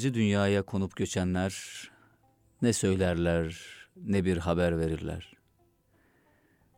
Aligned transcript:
Yalancı 0.00 0.14
dünyaya 0.14 0.62
konup 0.62 0.96
göçenler 0.96 1.54
ne 2.62 2.72
söylerler 2.72 3.56
ne 3.96 4.24
bir 4.24 4.36
haber 4.36 4.78
verirler. 4.78 5.32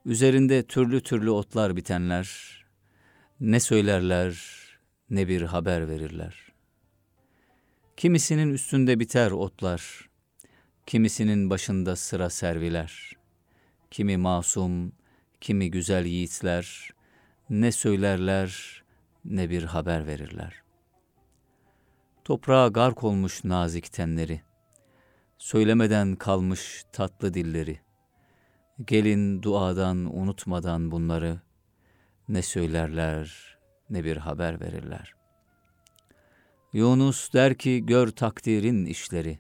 Üzerinde 0.07 0.63
türlü 0.63 1.01
türlü 1.01 1.31
otlar 1.31 1.77
bitenler 1.77 2.29
ne 3.41 3.61
söylerler 3.61 4.43
ne 5.11 5.29
bir 5.29 5.43
haber 5.43 5.89
verirler. 5.89 6.53
Kimisinin 7.97 8.51
üstünde 8.51 9.01
biter 9.01 9.31
otlar, 9.31 10.09
kimisinin 10.87 11.51
başında 11.51 11.97
sıra 11.97 12.31
serviler. 12.31 13.13
Kimi 13.91 14.17
masum, 14.17 14.93
kimi 15.41 15.71
güzel 15.71 16.07
yiğitler 16.07 16.91
ne 17.51 17.73
söylerler 17.73 18.83
ne 19.25 19.51
bir 19.51 19.63
haber 19.63 20.07
verirler. 20.07 20.62
Toprağa 22.25 22.69
gark 22.69 23.05
olmuş 23.05 23.45
nazik 23.45 23.93
tenleri, 23.93 24.41
söylemeden 25.39 26.17
kalmış 26.17 26.85
tatlı 26.93 27.35
dilleri. 27.35 27.81
Gelin 28.85 29.43
duadan 29.43 30.17
unutmadan 30.19 30.91
bunları, 30.91 31.41
ne 32.29 32.43
söylerler 32.43 33.57
ne 33.91 34.05
bir 34.05 34.17
haber 34.17 34.61
verirler. 34.61 35.15
Yunus 36.73 37.33
der 37.33 37.59
ki 37.59 37.87
gör 37.87 38.09
takdirin 38.09 38.85
işleri, 38.85 39.39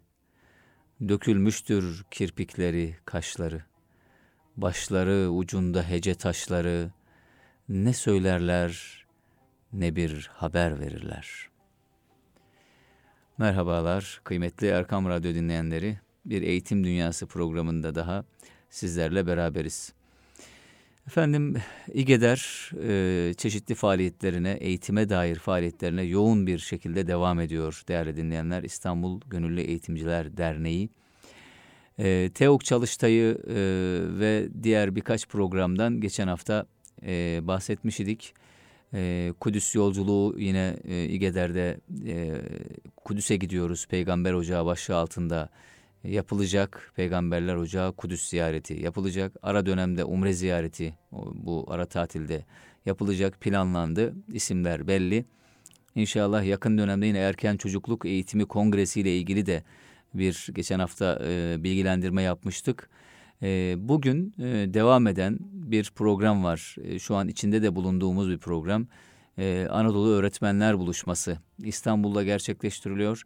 dökülmüştür 1.08 2.04
kirpikleri, 2.10 2.96
kaşları, 3.04 3.64
başları 4.56 5.30
ucunda 5.30 5.82
hece 5.82 6.14
taşları, 6.14 6.90
ne 7.68 7.92
söylerler 7.92 9.04
ne 9.72 9.96
bir 9.96 10.30
haber 10.34 10.80
verirler.'' 10.80 11.51
Merhabalar 13.42 14.20
kıymetli 14.24 14.66
Erkam 14.66 15.08
Radyo 15.08 15.34
dinleyenleri. 15.34 15.98
Bir 16.24 16.42
Eğitim 16.42 16.84
Dünyası 16.84 17.26
programında 17.26 17.94
daha 17.94 18.24
sizlerle 18.70 19.26
beraberiz. 19.26 19.92
Efendim 21.06 21.56
İGEDER 21.94 22.70
e, 22.82 23.34
çeşitli 23.34 23.74
faaliyetlerine, 23.74 24.52
eğitime 24.52 25.08
dair 25.08 25.36
faaliyetlerine 25.36 26.02
yoğun 26.02 26.46
bir 26.46 26.58
şekilde 26.58 27.06
devam 27.06 27.40
ediyor 27.40 27.82
değerli 27.88 28.16
dinleyenler. 28.16 28.62
İstanbul 28.62 29.20
Gönüllü 29.20 29.60
Eğitimciler 29.60 30.36
Derneği. 30.36 30.88
E, 31.98 32.30
TEOK 32.34 32.64
Çalıştay'ı 32.64 33.38
e, 33.48 33.54
ve 34.18 34.48
diğer 34.62 34.96
birkaç 34.96 35.28
programdan 35.28 36.00
geçen 36.00 36.28
hafta 36.28 36.66
e, 37.06 37.40
bahsetmiş 37.42 38.00
idik. 38.00 38.34
E, 38.94 39.32
Kudüs 39.40 39.74
yolculuğu 39.74 40.34
yine 40.38 40.76
e, 40.84 41.04
İgeder'de 41.04 41.80
e, 42.06 42.40
Kudüs'e 42.96 43.36
gidiyoruz. 43.36 43.86
Peygamber 43.86 44.32
Ocağı 44.32 44.66
başlığı 44.66 44.96
altında 44.96 45.48
yapılacak. 46.04 46.92
Peygamberler 46.96 47.54
Ocağı 47.54 47.92
Kudüs 47.92 48.28
ziyareti 48.28 48.74
yapılacak. 48.74 49.32
Ara 49.42 49.66
dönemde 49.66 50.04
Umre 50.04 50.32
ziyareti 50.32 50.94
bu 51.34 51.66
ara 51.68 51.86
tatilde 51.86 52.44
yapılacak 52.86 53.40
planlandı. 53.40 54.14
İsimler 54.32 54.88
belli. 54.88 55.24
İnşallah 55.94 56.44
yakın 56.44 56.78
dönemde 56.78 57.06
yine 57.06 57.18
erken 57.18 57.56
çocukluk 57.56 58.06
eğitimi 58.06 58.46
kongresi 58.46 59.00
ile 59.00 59.16
ilgili 59.16 59.46
de 59.46 59.62
bir 60.14 60.48
geçen 60.54 60.78
hafta 60.78 61.18
e, 61.24 61.56
bilgilendirme 61.58 62.22
yapmıştık. 62.22 62.90
E, 63.42 63.74
bugün 63.78 64.34
e, 64.38 64.44
devam 64.74 65.06
eden 65.06 65.38
bir 65.52 65.90
program 65.94 66.44
var. 66.44 66.76
E, 66.84 66.98
şu 66.98 67.14
an 67.14 67.28
içinde 67.28 67.62
de 67.62 67.74
bulunduğumuz 67.76 68.28
bir 68.30 68.38
program. 68.38 68.86
E, 69.38 69.66
Anadolu 69.70 70.08
Öğretmenler 70.08 70.78
Buluşması 70.78 71.38
İstanbul'da 71.58 72.24
gerçekleştiriliyor. 72.24 73.22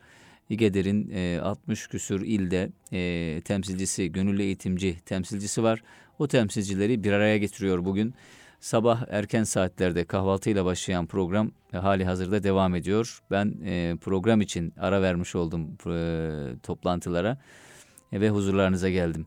İGEDER'in 0.51 1.11
e, 1.11 1.41
60 1.41 1.87
küsür 1.87 2.21
ilde 2.21 2.71
e, 2.93 3.41
temsilcisi, 3.41 4.13
gönüllü 4.13 4.43
eğitimci 4.43 4.97
temsilcisi 5.01 5.63
var. 5.63 5.83
O 6.19 6.29
temsilcileri 6.29 7.05
bir 7.05 7.13
araya 7.13 7.39
getiriyor 7.39 7.85
bugün. 7.85 8.15
Sabah 8.61 9.05
erken 9.11 9.45
saatlerde 9.45 10.05
kahvaltıyla 10.05 10.65
başlayan 10.65 11.07
program 11.07 11.51
e, 11.73 11.77
hali 11.77 12.05
hazırda 12.05 12.43
devam 12.43 12.75
ediyor. 12.75 13.21
Ben 13.31 13.55
e, 13.65 13.97
program 14.01 14.41
için 14.41 14.73
ara 14.81 15.03
vermiş 15.03 15.35
oldum 15.35 15.77
e, 15.87 16.59
toplantılara 16.63 17.39
e, 18.13 18.21
ve 18.21 18.31
huzurlarınıza 18.31 18.91
geldim. 18.91 19.27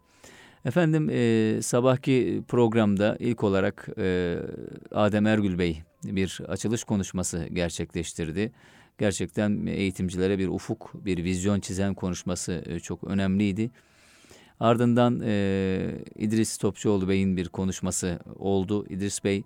Efendim 0.66 1.10
e, 1.12 1.60
sabahki 1.62 2.44
programda 2.48 3.18
ilk 3.20 3.44
olarak 3.44 3.90
e, 3.98 4.38
Adem 4.92 5.28
Ergül 5.28 5.60
Bey 5.60 5.82
bir 6.04 6.42
açılış 6.48 6.84
konuşması 6.84 7.48
gerçekleştirdi. 7.54 8.52
Gerçekten 8.98 9.66
eğitimcilere 9.66 10.40
bir 10.40 10.48
ufuk, 10.48 11.06
bir 11.06 11.24
vizyon 11.24 11.60
çizen 11.60 11.94
konuşması 11.94 12.64
e, 12.66 12.80
çok 12.80 13.04
önemliydi. 13.04 13.72
Ardından 14.60 15.22
e, 15.26 15.96
İdris 16.16 16.58
Topçuoğlu 16.58 17.10
Bey'in 17.10 17.38
bir 17.38 17.50
konuşması 17.50 18.20
oldu. 18.36 18.86
İdris 18.90 19.24
Bey 19.24 19.44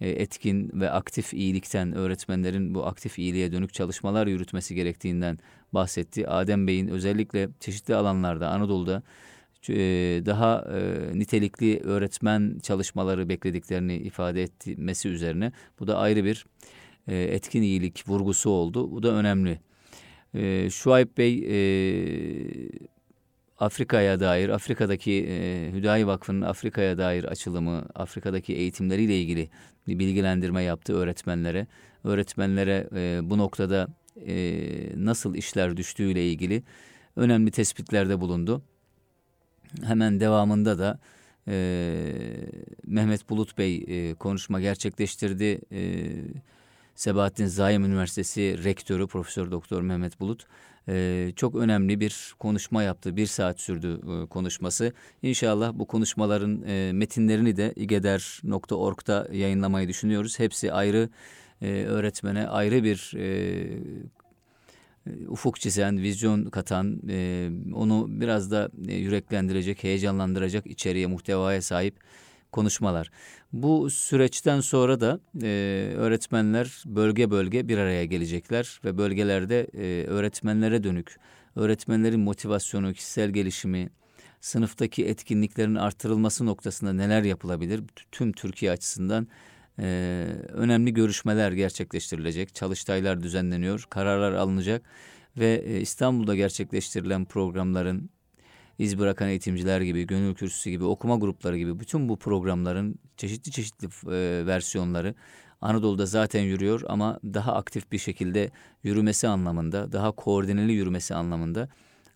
e, 0.00 0.10
etkin 0.10 0.70
ve 0.80 0.90
aktif 0.90 1.34
iyilikten 1.34 1.92
öğretmenlerin 1.92 2.74
bu 2.74 2.86
aktif 2.86 3.18
iyiliğe 3.18 3.52
dönük 3.52 3.74
çalışmalar 3.74 4.26
yürütmesi 4.26 4.74
gerektiğinden 4.74 5.38
bahsetti. 5.72 6.28
Adem 6.28 6.66
Bey'in 6.66 6.88
özellikle 6.88 7.48
çeşitli 7.60 7.94
alanlarda 7.94 8.48
Anadolu'da 8.48 9.02
daha 10.26 10.64
nitelikli 11.14 11.80
öğretmen 11.80 12.58
çalışmaları 12.62 13.28
beklediklerini 13.28 13.96
ifade 13.96 14.42
etmesi 14.42 15.08
üzerine 15.08 15.52
bu 15.80 15.86
da 15.86 15.98
ayrı 15.98 16.24
bir 16.24 16.46
etkin 17.08 17.62
iyilik 17.62 18.08
vurgusu 18.08 18.50
oldu. 18.50 18.90
Bu 18.90 19.02
da 19.02 19.08
önemli. 19.08 19.60
Şuayb 20.70 21.08
Bey 21.18 21.44
Afrika'ya 23.62 24.20
dair, 24.20 24.48
Afrika'daki 24.48 25.26
e, 25.28 25.70
Hüdayi 25.72 26.06
Vakfı'nın 26.06 26.40
Afrika'ya 26.40 26.98
dair 26.98 27.24
açılımı, 27.24 27.86
Afrika'daki 27.94 28.52
eğitimleriyle 28.52 29.20
ilgili 29.20 29.50
bir 29.86 29.98
bilgilendirme 29.98 30.62
yaptı 30.62 30.94
öğretmenlere. 30.94 31.66
Öğretmenlere 32.04 32.88
e, 32.94 33.20
bu 33.22 33.38
noktada 33.38 33.88
e, 34.26 34.34
nasıl 34.96 35.34
işler 35.34 35.76
düştüğüyle 35.76 36.28
ilgili 36.30 36.62
önemli 37.16 37.50
tespitlerde 37.50 38.20
bulundu. 38.20 38.62
Hemen 39.84 40.20
devamında 40.20 40.78
da 40.78 40.98
e, 41.48 41.54
Mehmet 42.86 43.30
Bulut 43.30 43.58
Bey 43.58 43.84
e, 43.88 44.14
konuşma 44.14 44.60
gerçekleştirdi. 44.60 45.60
E, 45.72 46.10
Sebahattin 46.94 47.46
Zaim 47.46 47.84
Üniversitesi 47.84 48.64
Rektörü 48.64 49.06
Profesör 49.06 49.50
Doktor 49.50 49.82
Mehmet 49.82 50.20
Bulut 50.20 50.46
e, 50.88 51.32
çok 51.36 51.54
önemli 51.54 52.00
bir 52.00 52.34
konuşma 52.38 52.82
yaptı. 52.82 53.16
Bir 53.16 53.26
saat 53.26 53.60
sürdü 53.60 54.00
e, 54.02 54.26
konuşması. 54.26 54.92
İnşallah 55.22 55.72
bu 55.74 55.86
konuşmaların 55.86 56.62
e, 56.62 56.92
metinlerini 56.92 57.56
de 57.56 57.72
igeder.org'da 57.76 59.28
yayınlamayı 59.32 59.88
düşünüyoruz. 59.88 60.38
Hepsi 60.38 60.72
ayrı 60.72 61.08
e, 61.62 61.84
öğretmene 61.84 62.48
ayrı 62.48 62.84
bir 62.84 63.12
e, 63.16 63.66
ufuk 65.28 65.60
çizen, 65.60 66.02
vizyon 66.02 66.44
katan, 66.44 67.00
e, 67.08 67.50
onu 67.74 68.06
biraz 68.08 68.50
da 68.50 68.70
e, 68.88 68.94
yüreklendirecek, 68.94 69.84
heyecanlandıracak 69.84 70.66
içeriğe, 70.66 71.06
muhtevaya 71.06 71.62
sahip 71.62 71.94
konuşmalar. 72.52 73.10
Bu 73.52 73.90
süreçten 73.90 74.60
sonra 74.60 75.00
da 75.00 75.20
e, 75.42 75.46
öğretmenler 75.96 76.82
bölge 76.86 77.30
bölge 77.30 77.68
bir 77.68 77.78
araya 77.78 78.04
gelecekler 78.04 78.80
ve 78.84 78.98
bölgelerde 78.98 79.66
öğretmenlere 80.08 80.84
dönük, 80.84 81.16
öğretmenlerin 81.56 82.20
motivasyonu, 82.20 82.92
kişisel 82.92 83.30
gelişimi, 83.30 83.90
sınıftaki 84.40 85.06
etkinliklerin 85.06 85.74
artırılması 85.74 86.46
noktasında 86.46 86.92
neler 86.92 87.22
yapılabilir? 87.22 87.82
Tüm 88.12 88.32
Türkiye 88.32 88.70
açısından 88.70 89.28
e, 89.82 89.86
önemli 90.48 90.94
görüşmeler 90.94 91.52
gerçekleştirilecek, 91.52 92.54
çalıştaylar 92.54 93.22
düzenleniyor, 93.22 93.86
kararlar 93.90 94.32
alınacak 94.32 94.82
ve 95.36 95.62
e, 95.66 95.80
İstanbul'da 95.80 96.36
gerçekleştirilen 96.36 97.24
programların 97.24 98.10
iz 98.78 98.98
bırakan 98.98 99.28
eğitimciler 99.28 99.80
gibi, 99.80 100.06
gönül 100.06 100.34
kürsüsü 100.34 100.70
gibi, 100.70 100.84
okuma 100.84 101.16
grupları 101.16 101.58
gibi 101.58 101.80
bütün 101.80 102.08
bu 102.08 102.18
programların 102.18 102.98
çeşitli 103.16 103.50
çeşitli 103.50 103.86
e, 103.86 104.46
versiyonları 104.46 105.14
Anadolu'da 105.60 106.06
zaten 106.06 106.40
yürüyor 106.40 106.82
ama 106.88 107.20
daha 107.24 107.54
aktif 107.54 107.92
bir 107.92 107.98
şekilde 107.98 108.50
yürümesi 108.82 109.28
anlamında, 109.28 109.92
daha 109.92 110.12
koordineli 110.12 110.72
yürümesi 110.72 111.14
anlamında 111.14 111.68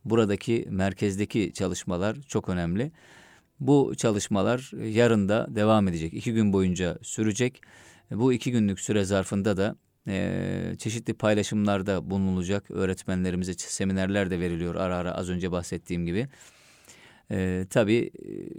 buradaki 0.04 0.66
merkezdeki 0.70 1.52
çalışmalar 1.54 2.16
çok 2.28 2.48
önemli. 2.48 2.92
Bu 3.60 3.94
çalışmalar 3.96 4.70
yarın 4.86 5.28
da 5.28 5.46
devam 5.50 5.88
edecek. 5.88 6.14
İki 6.14 6.32
gün 6.32 6.52
boyunca 6.52 6.98
sürecek. 7.02 7.62
Bu 8.10 8.32
iki 8.32 8.52
günlük 8.52 8.80
süre 8.80 9.04
zarfında 9.04 9.56
da 9.56 9.76
e, 10.08 10.74
çeşitli 10.78 11.14
paylaşımlarda 11.14 12.10
bulunulacak. 12.10 12.70
Öğretmenlerimize 12.70 13.52
seminerler 13.54 14.30
de 14.30 14.40
veriliyor 14.40 14.74
ara 14.74 14.96
ara 14.96 15.12
az 15.12 15.30
önce 15.30 15.52
bahsettiğim 15.52 16.06
gibi. 16.06 16.28
E, 17.30 17.66
tabii 17.70 18.10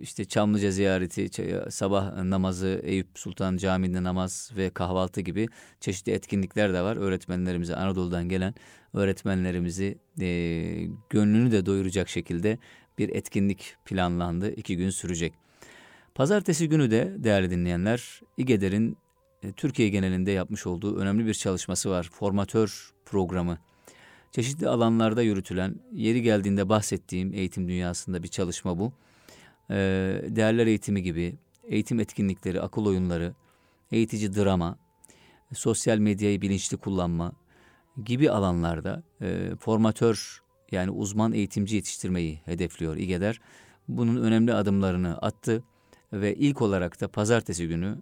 işte 0.01 0.25
Çamlıca 0.25 0.71
ziyareti, 0.71 1.29
sabah 1.71 2.23
namazı, 2.23 2.81
Eyüp 2.83 3.07
Sultan 3.15 3.57
Camii'nde 3.57 4.03
namaz 4.03 4.51
ve 4.57 4.69
kahvaltı 4.69 5.21
gibi 5.21 5.47
çeşitli 5.79 6.11
etkinlikler 6.11 6.73
de 6.73 6.81
var. 6.81 6.97
Öğretmenlerimize, 6.97 7.75
Anadolu'dan 7.75 8.29
gelen 8.29 8.53
öğretmenlerimizi 8.93 9.97
e, 10.21 10.27
gönlünü 11.09 11.51
de 11.51 11.65
doyuracak 11.65 12.09
şekilde 12.09 12.57
bir 12.97 13.09
etkinlik 13.09 13.75
planlandı. 13.85 14.51
iki 14.51 14.77
gün 14.77 14.89
sürecek. 14.89 15.33
Pazartesi 16.15 16.69
günü 16.69 16.91
de 16.91 17.15
değerli 17.17 17.51
dinleyenler 17.51 18.21
İGEDER'in 18.37 18.97
e, 19.43 19.51
Türkiye 19.51 19.89
genelinde 19.89 20.31
yapmış 20.31 20.67
olduğu 20.67 20.97
önemli 20.97 21.25
bir 21.25 21.33
çalışması 21.33 21.89
var. 21.89 22.09
Formatör 22.13 22.91
programı. 23.05 23.57
Çeşitli 24.31 24.67
alanlarda 24.67 25.21
yürütülen, 25.21 25.75
yeri 25.93 26.21
geldiğinde 26.21 26.69
bahsettiğim 26.69 27.33
eğitim 27.33 27.67
dünyasında 27.67 28.23
bir 28.23 28.27
çalışma 28.27 28.79
bu. 28.79 28.93
E, 29.69 29.75
değerler 30.27 30.67
eğitimi 30.67 31.03
gibi, 31.03 31.35
eğitim 31.67 31.99
etkinlikleri, 31.99 32.61
akıl 32.61 32.85
oyunları, 32.85 33.33
eğitici 33.91 34.35
drama, 34.35 34.77
sosyal 35.53 35.97
medyayı 35.97 36.41
bilinçli 36.41 36.77
kullanma 36.77 37.31
gibi 38.05 38.31
alanlarda 38.31 39.03
e, 39.21 39.51
formatör 39.59 40.41
yani 40.71 40.91
uzman 40.91 41.33
eğitimci 41.33 41.75
yetiştirmeyi 41.75 42.41
hedefliyor 42.45 42.97
İGEDER. 42.97 43.41
Bunun 43.87 44.21
önemli 44.21 44.53
adımlarını 44.53 45.17
attı 45.17 45.63
ve 46.13 46.35
ilk 46.35 46.61
olarak 46.61 47.01
da 47.01 47.07
pazartesi 47.07 47.67
günü 47.67 47.97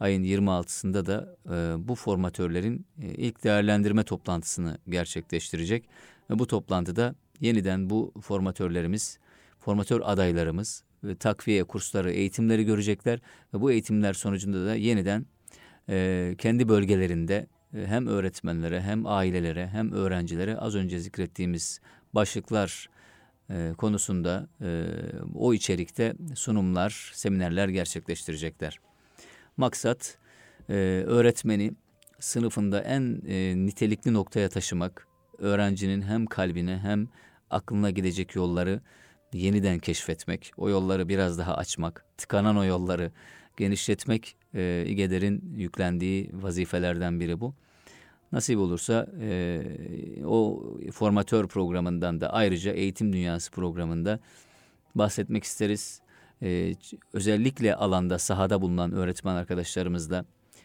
ayın 0.00 0.24
26'sında 0.24 1.06
da 1.06 1.36
e, 1.46 1.88
bu 1.88 1.94
formatörlerin 1.94 2.86
e, 3.02 3.06
ilk 3.06 3.44
değerlendirme 3.44 4.04
toplantısını 4.04 4.78
gerçekleştirecek. 4.88 5.88
Ve 6.30 6.38
bu 6.38 6.46
toplantıda 6.46 7.14
yeniden 7.40 7.90
bu 7.90 8.12
formatörlerimiz, 8.22 9.18
formatör 9.58 10.00
adaylarımız 10.04 10.84
ve 11.04 11.14
takviye 11.14 11.64
kursları, 11.64 12.12
eğitimleri 12.12 12.64
görecekler. 12.64 13.20
Ve 13.54 13.60
bu 13.60 13.72
eğitimler 13.72 14.12
sonucunda 14.12 14.66
da 14.66 14.74
yeniden 14.74 15.26
e, 15.88 16.34
kendi 16.38 16.68
bölgelerinde 16.68 17.36
e, 17.36 17.55
hem 17.72 18.06
öğretmenlere 18.06 18.80
hem 18.80 19.06
ailelere 19.06 19.66
hem 19.68 19.92
öğrencilere 19.92 20.56
az 20.56 20.74
önce 20.74 20.98
zikrettiğimiz 20.98 21.80
başlıklar 22.14 22.88
e, 23.50 23.72
konusunda 23.78 24.48
e, 24.60 24.86
o 25.34 25.54
içerikte 25.54 26.14
sunumlar, 26.34 27.10
seminerler 27.14 27.68
gerçekleştirecekler. 27.68 28.80
Maksat 29.56 30.18
e, 30.68 30.74
öğretmeni 31.06 31.72
sınıfında 32.18 32.80
en 32.80 33.22
e, 33.26 33.56
nitelikli 33.56 34.12
noktaya 34.12 34.48
taşımak, 34.48 35.08
öğrencinin 35.38 36.02
hem 36.02 36.26
kalbine 36.26 36.78
hem 36.78 37.08
aklına 37.50 37.90
gidecek 37.90 38.34
yolları 38.34 38.80
yeniden 39.32 39.78
keşfetmek, 39.78 40.52
o 40.56 40.68
yolları 40.70 41.08
biraz 41.08 41.38
daha 41.38 41.56
açmak, 41.56 42.04
tıkanan 42.16 42.56
o 42.56 42.64
yolları 42.64 43.12
genişletmek 43.56 44.36
e, 44.56 44.84
İGEDER'in 44.86 45.54
yüklendiği 45.56 46.30
vazifelerden 46.32 47.20
biri 47.20 47.40
bu. 47.40 47.54
Nasip 48.32 48.58
olursa 48.58 49.06
e, 49.20 49.62
o 50.24 50.64
formatör 50.92 51.48
programından 51.48 52.20
da 52.20 52.32
ayrıca 52.32 52.72
eğitim 52.72 53.12
dünyası 53.12 53.50
programında 53.50 54.20
bahsetmek 54.94 55.44
isteriz. 55.44 56.00
E, 56.42 56.74
özellikle 57.12 57.74
alanda 57.74 58.18
sahada 58.18 58.60
bulunan 58.62 58.92
öğretmen 58.92 59.34
arkadaşlarımızla, 59.34 60.24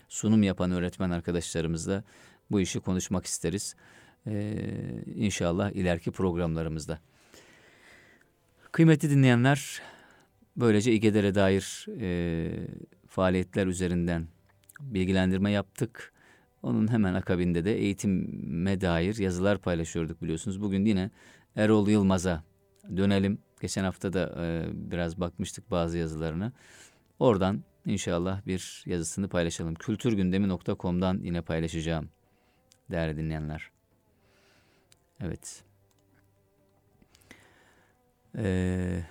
sunum 0.10 0.44
yapan 0.44 0.72
öğretmen 0.72 1.10
arkadaşlarımızla 1.10 2.04
bu 2.52 2.60
işi 2.62 2.80
konuşmak 2.80 3.26
isteriz. 3.26 3.76
E, 4.28 4.56
inşallah 5.16 5.72
ileriki 5.72 6.12
programlarımızda. 6.12 7.00
Kıymetli 8.72 9.10
dinleyenler, 9.10 9.82
böylece 10.58 10.92
İGEDER'e 10.92 11.36
dair 11.36 11.86
e, 12.00 12.52
faaliyetler 13.12 13.68
üzerinden 13.68 14.28
bilgilendirme 14.80 15.52
yaptık. 15.52 16.14
Onun 16.64 16.92
hemen 16.92 17.14
akabinde 17.14 17.66
de 17.66 17.78
eğitime 17.78 18.82
dair 18.82 19.18
yazılar 19.18 19.58
paylaşıyorduk 19.58 20.22
biliyorsunuz. 20.22 20.62
Bugün 20.62 20.86
yine 20.86 21.12
Erol 21.56 21.88
Yılmaz'a 21.88 22.44
dönelim. 22.98 23.40
Geçen 23.62 23.84
hafta 23.84 24.14
da 24.14 24.46
e, 24.46 24.70
biraz 24.74 25.20
bakmıştık 25.20 25.72
bazı 25.72 25.98
yazılarına. 25.98 26.52
Oradan 27.20 27.64
inşallah 27.86 28.46
bir 28.48 28.84
yazısını 28.86 29.30
paylaşalım. 29.30 29.76
Kültürgündemi.com'dan 29.76 31.20
yine 31.24 31.42
paylaşacağım 31.42 32.10
değerli 32.92 33.18
dinleyenler. 33.18 33.72
Evet. 35.20 35.64
Eee 38.38 39.06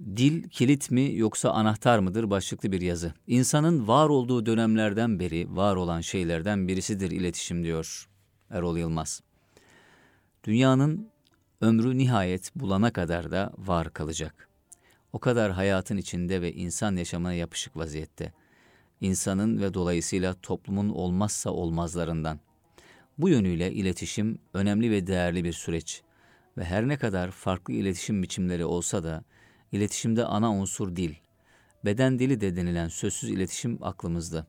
Dil 0.00 0.48
kilit 0.48 0.90
mi 0.90 1.14
yoksa 1.14 1.50
anahtar 1.50 1.98
mıdır 1.98 2.30
başlıklı 2.30 2.72
bir 2.72 2.80
yazı. 2.80 3.12
İnsanın 3.26 3.88
var 3.88 4.08
olduğu 4.08 4.46
dönemlerden 4.46 5.20
beri 5.20 5.56
var 5.56 5.76
olan 5.76 6.00
şeylerden 6.00 6.68
birisidir 6.68 7.10
iletişim 7.10 7.64
diyor 7.64 8.08
Erol 8.50 8.76
Yılmaz. 8.76 9.22
Dünyanın 10.44 11.08
ömrü 11.60 11.98
nihayet 11.98 12.56
bulana 12.56 12.92
kadar 12.92 13.30
da 13.30 13.52
var 13.58 13.92
kalacak. 13.92 14.48
O 15.12 15.18
kadar 15.18 15.52
hayatın 15.52 15.96
içinde 15.96 16.42
ve 16.42 16.52
insan 16.52 16.96
yaşamına 16.96 17.34
yapışık 17.34 17.76
vaziyette. 17.76 18.32
İnsanın 19.00 19.60
ve 19.60 19.74
dolayısıyla 19.74 20.34
toplumun 20.34 20.88
olmazsa 20.88 21.50
olmazlarından. 21.50 22.40
Bu 23.18 23.28
yönüyle 23.28 23.72
iletişim 23.72 24.38
önemli 24.54 24.90
ve 24.90 25.06
değerli 25.06 25.44
bir 25.44 25.52
süreç 25.52 26.02
ve 26.58 26.64
her 26.64 26.88
ne 26.88 26.96
kadar 26.96 27.30
farklı 27.30 27.74
iletişim 27.74 28.22
biçimleri 28.22 28.64
olsa 28.64 29.04
da 29.04 29.24
İletişimde 29.72 30.24
ana 30.24 30.52
unsur 30.52 30.96
dil. 30.96 31.14
Beden 31.84 32.18
dili 32.18 32.40
de 32.40 32.56
denilen 32.56 32.88
sözsüz 32.88 33.30
iletişim 33.30 33.78
aklımızda. 33.82 34.46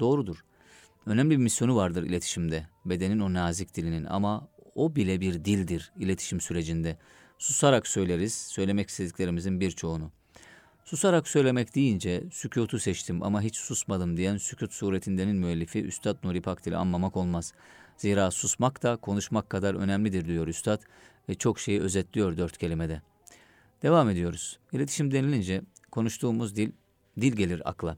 Doğrudur. 0.00 0.44
Önemli 1.06 1.30
bir 1.30 1.36
misyonu 1.36 1.76
vardır 1.76 2.02
iletişimde. 2.02 2.66
Bedenin 2.84 3.20
o 3.20 3.32
nazik 3.32 3.74
dilinin 3.74 4.04
ama 4.04 4.48
o 4.74 4.96
bile 4.96 5.20
bir 5.20 5.44
dildir 5.44 5.92
iletişim 5.98 6.40
sürecinde. 6.40 6.98
Susarak 7.38 7.86
söyleriz, 7.86 8.34
söylemek 8.34 8.88
istediklerimizin 8.88 9.60
birçoğunu. 9.60 10.10
Susarak 10.84 11.28
söylemek 11.28 11.74
deyince 11.74 12.24
sükutu 12.32 12.78
seçtim 12.78 13.22
ama 13.22 13.42
hiç 13.42 13.56
susmadım 13.56 14.16
diyen 14.16 14.36
Sükut 14.36 14.72
suretindenin 14.72 15.36
müellifi 15.36 15.84
Üstad 15.84 16.16
Nuri 16.24 16.42
Pakdil'i 16.42 16.76
anmamak 16.76 17.16
olmaz. 17.16 17.52
Zira 17.96 18.30
susmak 18.30 18.82
da 18.82 18.96
konuşmak 18.96 19.50
kadar 19.50 19.74
önemlidir 19.74 20.24
diyor 20.24 20.48
Üstad 20.48 20.82
ve 21.28 21.34
çok 21.34 21.60
şeyi 21.60 21.80
özetliyor 21.80 22.36
dört 22.36 22.58
kelimede.'' 22.58 23.15
Devam 23.82 24.10
ediyoruz. 24.10 24.58
İletişim 24.72 25.12
denilince 25.12 25.62
konuştuğumuz 25.90 26.56
dil, 26.56 26.72
dil 27.20 27.32
gelir 27.32 27.62
akla. 27.70 27.96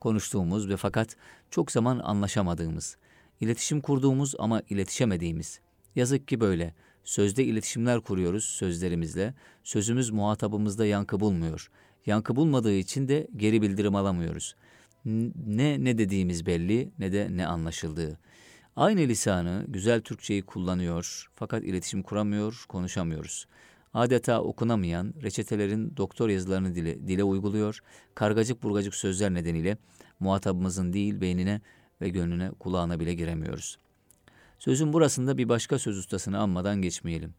Konuştuğumuz 0.00 0.68
ve 0.68 0.76
fakat 0.76 1.16
çok 1.50 1.72
zaman 1.72 1.98
anlaşamadığımız, 1.98 2.96
iletişim 3.40 3.80
kurduğumuz 3.80 4.34
ama 4.38 4.62
iletişemediğimiz. 4.70 5.60
Yazık 5.96 6.28
ki 6.28 6.40
böyle. 6.40 6.74
Sözde 7.04 7.44
iletişimler 7.44 8.00
kuruyoruz 8.00 8.44
sözlerimizle. 8.44 9.34
Sözümüz 9.62 10.10
muhatabımızda 10.10 10.86
yankı 10.86 11.20
bulmuyor. 11.20 11.70
Yankı 12.06 12.36
bulmadığı 12.36 12.74
için 12.74 13.08
de 13.08 13.28
geri 13.36 13.62
bildirim 13.62 13.94
alamıyoruz. 13.94 14.56
Ne 15.46 15.84
ne 15.84 15.98
dediğimiz 15.98 16.46
belli 16.46 16.90
ne 16.98 17.12
de 17.12 17.28
ne 17.30 17.46
anlaşıldığı. 17.46 18.18
Aynı 18.76 19.00
lisanı, 19.00 19.64
güzel 19.68 20.00
Türkçeyi 20.00 20.42
kullanıyor 20.42 21.30
fakat 21.34 21.64
iletişim 21.64 22.02
kuramıyor, 22.02 22.64
konuşamıyoruz 22.68 23.46
adeta 23.94 24.42
okunamayan 24.42 25.14
reçetelerin 25.22 25.96
doktor 25.96 26.28
yazılarını 26.28 26.74
dile, 26.74 27.08
dile 27.08 27.24
uyguluyor, 27.24 27.80
kargacık 28.14 28.62
burgacık 28.62 28.94
sözler 28.94 29.34
nedeniyle 29.34 29.76
muhatabımızın 30.20 30.92
değil 30.92 31.20
beynine 31.20 31.60
ve 32.00 32.08
gönlüne 32.08 32.50
kulağına 32.50 33.00
bile 33.00 33.14
giremiyoruz. 33.14 33.78
Sözün 34.58 34.92
burasında 34.92 35.38
bir 35.38 35.48
başka 35.48 35.78
söz 35.78 35.98
ustasını 35.98 36.38
anmadan 36.38 36.82
geçmeyelim. 36.82 37.34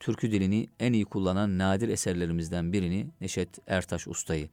Türkü 0.00 0.32
dilini 0.32 0.68
en 0.80 0.92
iyi 0.92 1.04
kullanan 1.04 1.58
nadir 1.58 1.88
eserlerimizden 1.88 2.72
birini 2.72 3.06
Neşet 3.20 3.48
Ertaş 3.66 4.08
Usta'yı. 4.08 4.48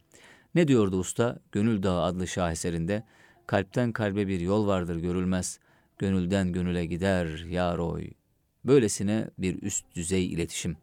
Ne 0.55 0.67
diyordu 0.67 0.99
usta? 0.99 1.39
Gönül 1.51 1.83
Dağı 1.83 2.01
adlı 2.01 2.27
şaheserinde 2.27 3.03
kalpten 3.47 3.91
kalbe 3.91 4.27
bir 4.27 4.39
yol 4.39 4.67
vardır 4.67 4.95
görülmez. 4.95 5.59
Gönülden 5.97 6.53
gönüle 6.53 6.85
gider 6.85 7.45
yar 7.49 7.77
oy. 7.77 8.09
Böylesine 8.65 9.29
bir 9.37 9.61
üst 9.61 9.85
düzey 9.95 10.25
iletişim. 10.25 10.77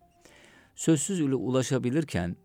Sözsüz 0.75 1.21
ile 1.21 1.35
ulaşabilirken 1.35 2.37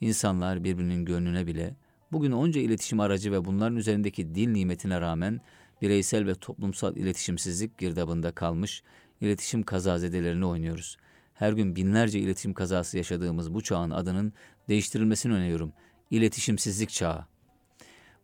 insanlar 0.00 0.64
birbirinin 0.64 1.04
gönlüne 1.04 1.46
bile 1.46 1.76
bugün 2.12 2.32
onca 2.32 2.60
iletişim 2.60 3.00
aracı 3.00 3.32
ve 3.32 3.44
bunların 3.44 3.76
üzerindeki 3.76 4.34
dil 4.34 4.48
nimetine 4.48 5.00
rağmen 5.00 5.40
bireysel 5.82 6.26
ve 6.26 6.34
toplumsal 6.34 6.96
iletişimsizlik 6.96 7.78
girdabında 7.78 8.32
kalmış 8.32 8.82
iletişim 9.20 9.62
kazazedelerini 9.62 10.46
oynuyoruz. 10.46 10.96
Her 11.34 11.52
gün 11.52 11.76
binlerce 11.76 12.18
iletişim 12.18 12.54
kazası 12.54 12.96
yaşadığımız 12.96 13.54
bu 13.54 13.62
çağın 13.62 13.90
adının 13.90 14.32
değiştirilmesini 14.68 15.32
öneriyorum. 15.32 15.72
İletişimsizlik 16.10 16.90
çağı. 16.90 17.24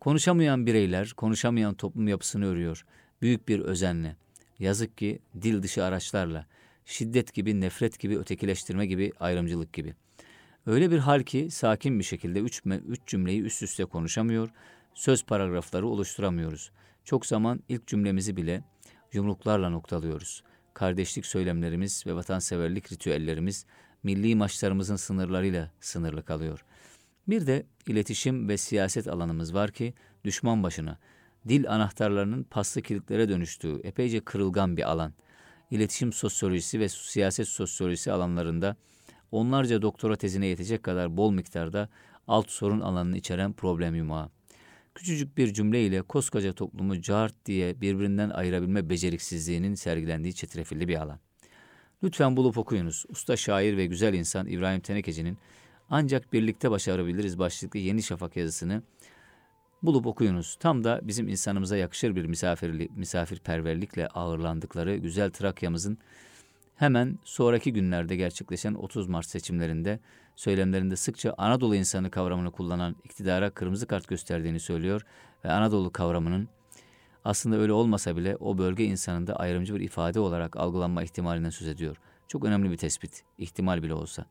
Konuşamayan 0.00 0.66
bireyler, 0.66 1.12
konuşamayan 1.16 1.74
toplum 1.74 2.08
yapısını 2.08 2.46
örüyor. 2.46 2.86
Büyük 3.22 3.48
bir 3.48 3.60
özenle. 3.60 4.16
Yazık 4.58 4.98
ki 4.98 5.18
dil 5.42 5.62
dışı 5.62 5.84
araçlarla, 5.84 6.46
şiddet 6.84 7.34
gibi, 7.34 7.60
nefret 7.60 7.98
gibi, 7.98 8.18
ötekileştirme 8.18 8.86
gibi, 8.86 9.12
ayrımcılık 9.20 9.72
gibi. 9.72 9.94
Öyle 10.66 10.90
bir 10.90 10.98
hal 10.98 11.22
ki 11.22 11.50
sakin 11.50 11.98
bir 11.98 12.04
şekilde 12.04 12.40
üç, 12.40 12.62
üç 12.66 13.00
cümleyi 13.06 13.42
üst 13.42 13.62
üste 13.62 13.84
konuşamıyor, 13.84 14.48
söz 14.94 15.24
paragrafları 15.24 15.86
oluşturamıyoruz. 15.86 16.70
Çok 17.04 17.26
zaman 17.26 17.60
ilk 17.68 17.86
cümlemizi 17.86 18.36
bile 18.36 18.64
yumruklarla 19.12 19.68
noktalıyoruz. 19.68 20.42
Kardeşlik 20.74 21.26
söylemlerimiz 21.26 22.06
ve 22.06 22.14
vatanseverlik 22.14 22.92
ritüellerimiz 22.92 23.66
milli 24.02 24.34
maçlarımızın 24.34 24.96
sınırlarıyla 24.96 25.70
sınırlı 25.80 26.24
kalıyor. 26.24 26.64
Bir 27.28 27.46
de 27.46 27.66
iletişim 27.86 28.48
ve 28.48 28.56
siyaset 28.56 29.08
alanımız 29.08 29.54
var 29.54 29.70
ki 29.70 29.94
düşman 30.24 30.62
başına, 30.62 30.98
dil 31.48 31.70
anahtarlarının 31.70 32.42
paslı 32.42 32.82
kilitlere 32.82 33.28
dönüştüğü 33.28 33.80
epeyce 33.84 34.20
kırılgan 34.20 34.76
bir 34.76 34.90
alan. 34.90 35.12
İletişim 35.70 36.12
sosyolojisi 36.12 36.80
ve 36.80 36.88
siyaset 36.88 37.48
sosyolojisi 37.48 38.12
alanlarında 38.12 38.76
onlarca 39.32 39.82
doktora 39.82 40.16
tezine 40.16 40.46
yetecek 40.46 40.82
kadar 40.82 41.16
bol 41.16 41.32
miktarda 41.32 41.88
alt 42.28 42.50
sorun 42.50 42.80
alanını 42.80 43.16
içeren 43.16 43.52
problem 43.52 43.94
yumağı. 43.94 44.30
Küçücük 44.94 45.38
bir 45.38 45.54
cümle 45.54 45.86
ile 45.86 46.02
koskoca 46.02 46.52
toplumu 46.52 47.00
cart 47.00 47.34
diye 47.46 47.80
birbirinden 47.80 48.30
ayırabilme 48.30 48.90
beceriksizliğinin 48.90 49.74
sergilendiği 49.74 50.34
çetrefilli 50.34 50.88
bir 50.88 51.02
alan. 51.02 51.18
Lütfen 52.02 52.36
bulup 52.36 52.58
okuyunuz. 52.58 53.04
Usta 53.08 53.36
şair 53.36 53.76
ve 53.76 53.86
güzel 53.86 54.14
insan 54.14 54.46
İbrahim 54.46 54.80
Tenekeci'nin 54.80 55.38
ancak 55.90 56.32
birlikte 56.32 56.70
başarabiliriz 56.70 57.38
başlıklı 57.38 57.78
Yeni 57.78 58.02
Şafak 58.02 58.36
yazısını 58.36 58.82
bulup 59.82 60.06
okuyunuz. 60.06 60.56
Tam 60.60 60.84
da 60.84 61.00
bizim 61.02 61.28
insanımıza 61.28 61.76
yakışır 61.76 62.16
bir 62.16 62.24
misafirli, 62.24 62.88
misafirperverlikle 62.96 64.08
ağırlandıkları 64.08 64.96
güzel 64.96 65.30
Trakya'mızın 65.30 65.98
hemen 66.76 67.18
sonraki 67.24 67.72
günlerde 67.72 68.16
gerçekleşen 68.16 68.74
30 68.74 69.08
Mart 69.08 69.26
seçimlerinde 69.26 70.00
söylemlerinde 70.36 70.96
sıkça 70.96 71.34
Anadolu 71.38 71.76
insanı 71.76 72.10
kavramını 72.10 72.50
kullanan 72.50 72.96
iktidara 73.04 73.50
kırmızı 73.50 73.86
kart 73.86 74.08
gösterdiğini 74.08 74.60
söylüyor 74.60 75.02
ve 75.44 75.52
Anadolu 75.52 75.90
kavramının 75.92 76.48
aslında 77.24 77.56
öyle 77.56 77.72
olmasa 77.72 78.16
bile 78.16 78.36
o 78.36 78.58
bölge 78.58 78.84
insanında 78.84 79.36
ayrımcı 79.36 79.74
bir 79.74 79.80
ifade 79.80 80.20
olarak 80.20 80.56
algılanma 80.56 81.02
ihtimalinden 81.02 81.50
söz 81.50 81.68
ediyor. 81.68 81.96
Çok 82.28 82.44
önemli 82.44 82.70
bir 82.70 82.76
tespit, 82.76 83.24
ihtimal 83.38 83.82
bile 83.82 83.94
olsa. 83.94 84.26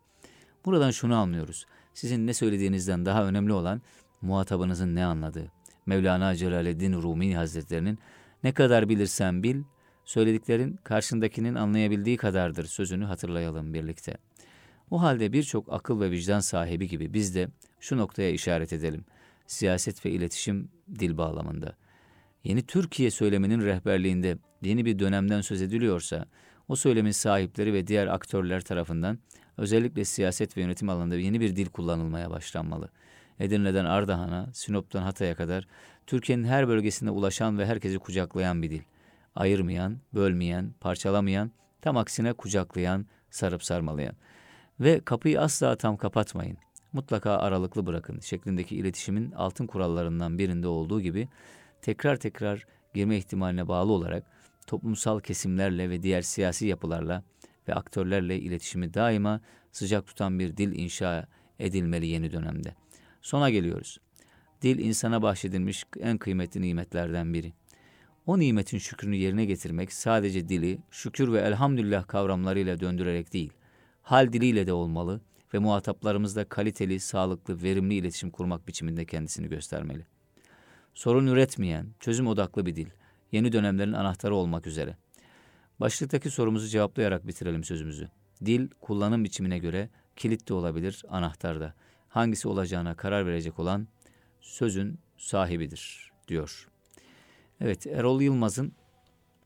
Buradan 0.66 0.92
şunu 0.92 1.16
anlıyoruz. 1.16 1.66
Sizin 1.94 2.28
ne 2.28 2.34
söylediğinizden 2.34 3.06
daha 3.06 3.26
önemli 3.26 3.54
olan 3.54 3.82
muhatabınızın 4.22 4.96
ne 4.96 5.06
anladığı. 5.06 5.52
Mevlana 5.86 6.36
Celaleddin 6.36 6.94
Rumi 6.94 7.36
Hazretlerinin 7.36 8.00
ne 8.44 8.52
kadar 8.52 8.90
bilirsen 8.90 9.44
bil, 9.44 9.64
söylediklerin 10.06 10.80
karşındakinin 10.84 11.56
anlayabildiği 11.56 12.18
kadardır 12.18 12.66
sözünü 12.66 13.06
hatırlayalım 13.06 13.74
birlikte. 13.74 14.18
O 14.92 15.02
halde 15.02 15.34
birçok 15.34 15.74
akıl 15.74 16.02
ve 16.02 16.12
vicdan 16.12 16.40
sahibi 16.40 16.88
gibi 16.88 17.14
biz 17.14 17.36
de 17.36 17.50
şu 17.80 17.98
noktaya 17.98 18.30
işaret 18.30 18.74
edelim. 18.74 19.06
Siyaset 19.48 20.06
ve 20.06 20.12
iletişim 20.12 20.70
dil 21.00 21.18
bağlamında. 21.18 21.76
Yeni 22.44 22.62
Türkiye 22.62 23.12
söyleminin 23.12 23.62
rehberliğinde 23.62 24.38
yeni 24.62 24.86
bir 24.86 25.00
dönemden 25.00 25.42
söz 25.42 25.62
ediliyorsa, 25.62 26.26
o 26.68 26.76
söylemin 26.76 27.12
sahipleri 27.12 27.74
ve 27.74 27.88
diğer 27.88 28.08
aktörler 28.08 28.62
tarafından 28.62 29.20
özellikle 29.58 30.06
siyaset 30.06 30.58
ve 30.58 30.62
yönetim 30.62 30.90
alanında 30.90 31.16
yeni 31.16 31.40
bir 31.40 31.56
dil 31.56 31.66
kullanılmaya 31.66 32.30
başlanmalı. 32.30 32.90
Edirne'den 33.40 33.86
Ardahan'a, 33.86 34.50
Sinop'tan 34.54 35.02
Hatay'a 35.02 35.36
kadar 35.36 35.68
Türkiye'nin 36.08 36.44
her 36.44 36.68
bölgesine 36.68 37.10
ulaşan 37.10 37.58
ve 37.58 37.66
herkesi 37.66 38.00
kucaklayan 38.00 38.64
bir 38.64 38.72
dil. 38.72 38.82
Ayırmayan, 39.36 39.98
bölmeyen, 40.14 40.74
parçalamayan, 40.80 41.52
tam 41.82 41.98
aksine 41.98 42.34
kucaklayan, 42.34 43.06
sarıp 43.30 43.64
sarmalayan. 43.64 44.16
Ve 44.80 45.00
kapıyı 45.00 45.42
asla 45.42 45.76
tam 45.76 45.98
kapatmayın. 45.98 46.58
Mutlaka 46.94 47.38
aralıklı 47.38 47.86
bırakın 47.86 48.20
şeklindeki 48.20 48.76
iletişimin 48.76 49.32
altın 49.32 49.68
kurallarından 49.68 50.38
birinde 50.38 50.68
olduğu 50.68 51.02
gibi 51.02 51.28
tekrar 51.82 52.16
tekrar 52.16 52.66
girme 52.94 53.18
ihtimaline 53.18 53.68
bağlı 53.68 53.92
olarak 53.92 54.24
toplumsal 54.68 55.20
kesimlerle 55.20 55.90
ve 55.90 56.04
diğer 56.04 56.22
siyasi 56.22 56.68
yapılarla 56.68 57.24
ve 57.68 57.74
aktörlerle 57.74 58.40
iletişimi 58.40 58.94
daima 58.94 59.42
sıcak 59.72 60.08
tutan 60.08 60.40
bir 60.40 60.58
dil 60.58 60.80
inşa 60.80 61.28
edilmeli 61.60 62.08
yeni 62.08 62.32
dönemde. 62.32 62.76
Sona 63.22 63.50
geliyoruz. 63.50 63.98
Dil 64.62 64.80
insana 64.80 65.22
bahşedilmiş 65.22 65.84
en 66.00 66.18
kıymetli 66.18 66.62
nimetlerden 66.62 67.34
biri. 67.34 67.54
O 68.26 68.40
nimetin 68.40 68.78
şükrünü 68.78 69.16
yerine 69.16 69.46
getirmek 69.46 69.94
sadece 69.94 70.50
dili 70.50 70.80
şükür 70.92 71.32
ve 71.32 71.40
elhamdülillah 71.40 72.08
kavramlarıyla 72.08 72.80
döndürerek 72.80 73.34
değil, 73.34 73.54
hal 74.02 74.34
diliyle 74.34 74.68
de 74.68 74.74
olmalı 74.74 75.22
ve 75.54 75.60
muhataplarımızla 75.60 76.46
kaliteli, 76.46 77.00
sağlıklı, 77.00 77.64
verimli 77.64 77.94
iletişim 77.94 78.32
kurmak 78.32 78.68
biçiminde 78.68 79.06
kendisini 79.06 79.50
göstermeli. 79.50 80.06
Sorun 80.94 81.28
üretmeyen, 81.28 81.88
çözüm 82.00 82.28
odaklı 82.28 82.66
bir 82.66 82.76
dil, 82.76 82.88
yeni 83.32 83.52
dönemlerin 83.52 83.94
anahtarı 83.94 84.36
olmak 84.36 84.68
üzere. 84.68 84.98
Başlıktaki 85.80 86.30
sorumuzu 86.30 86.68
cevaplayarak 86.68 87.28
bitirelim 87.28 87.64
sözümüzü. 87.64 88.10
Dil, 88.46 88.70
kullanım 88.82 89.24
biçimine 89.24 89.60
göre 89.60 89.90
kilit 90.16 90.50
de 90.50 90.54
olabilir, 90.54 91.06
anahtar 91.10 91.60
da. 91.60 91.74
Hangisi 92.10 92.48
olacağına 92.48 92.96
karar 92.96 93.26
verecek 93.26 93.60
olan 93.60 93.88
sözün 94.42 95.00
sahibidir, 95.18 96.12
diyor. 96.28 96.68
Evet, 97.62 97.88
Erol 97.88 98.22
Yılmaz'ın 98.22 98.72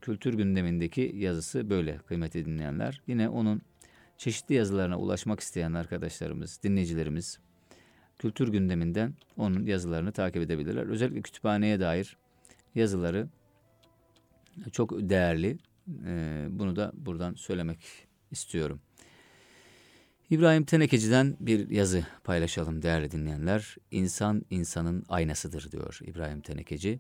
kültür 0.01 0.34
gündemindeki 0.34 1.12
yazısı 1.15 1.70
böyle 1.70 1.98
kıymetli 1.98 2.46
dinleyenler. 2.46 3.01
Yine 3.08 3.29
onun 3.29 3.62
çeşitli 4.17 4.55
yazılarına 4.55 5.00
ulaşmak 5.00 5.39
isteyen 5.39 5.74
arkadaşlarımız, 5.74 6.60
dinleyicilerimiz 6.63 7.39
kültür 8.20 8.48
gündeminden 8.48 9.13
onun 9.38 9.65
yazılarını 9.65 10.12
takip 10.12 10.41
edebilirler. 10.41 10.88
Özellikle 10.88 11.22
kütüphaneye 11.22 11.79
dair 11.79 12.17
yazıları 12.75 13.27
çok 14.72 14.91
değerli. 14.91 15.58
Ee, 16.05 16.48
bunu 16.50 16.75
da 16.75 16.91
buradan 16.96 17.34
söylemek 17.34 18.08
istiyorum. 18.32 18.82
İbrahim 20.34 20.63
Tenekeci'den 20.66 21.38
bir 21.40 21.70
yazı 21.70 22.06
paylaşalım 22.24 22.82
değerli 22.82 23.12
dinleyenler. 23.12 23.75
İnsan 23.92 24.46
insanın 24.50 25.06
aynasıdır 25.10 25.72
diyor 25.72 26.00
İbrahim 26.02 26.42
Tenekeci. 26.42 27.00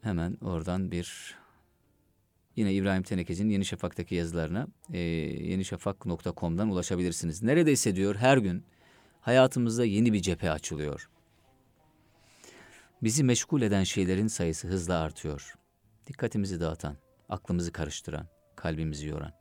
Hemen 0.00 0.36
oradan 0.40 0.90
bir 0.90 1.36
yine 2.56 2.74
İbrahim 2.74 3.02
Tenekeci'nin 3.02 3.50
Yeni 3.50 3.64
Şafak'taki 3.64 4.14
yazılarına 4.14 4.66
e, 4.92 4.98
yenişafak.com'dan 4.98 6.70
ulaşabilirsiniz. 6.70 7.42
Neredeyse 7.42 7.96
diyor 7.96 8.16
her 8.16 8.38
gün 8.38 8.64
hayatımızda 9.20 9.84
yeni 9.84 10.12
bir 10.12 10.22
cephe 10.22 10.50
açılıyor. 10.50 11.10
Bizi 13.02 13.24
meşgul 13.24 13.62
eden 13.62 13.84
şeylerin 13.84 14.26
sayısı 14.26 14.68
hızla 14.68 14.98
artıyor. 14.98 15.54
Dikkatimizi 16.06 16.60
dağıtan, 16.60 16.96
aklımızı 17.28 17.72
karıştıran, 17.72 18.26
kalbimizi 18.56 19.06
yoran. 19.08 19.39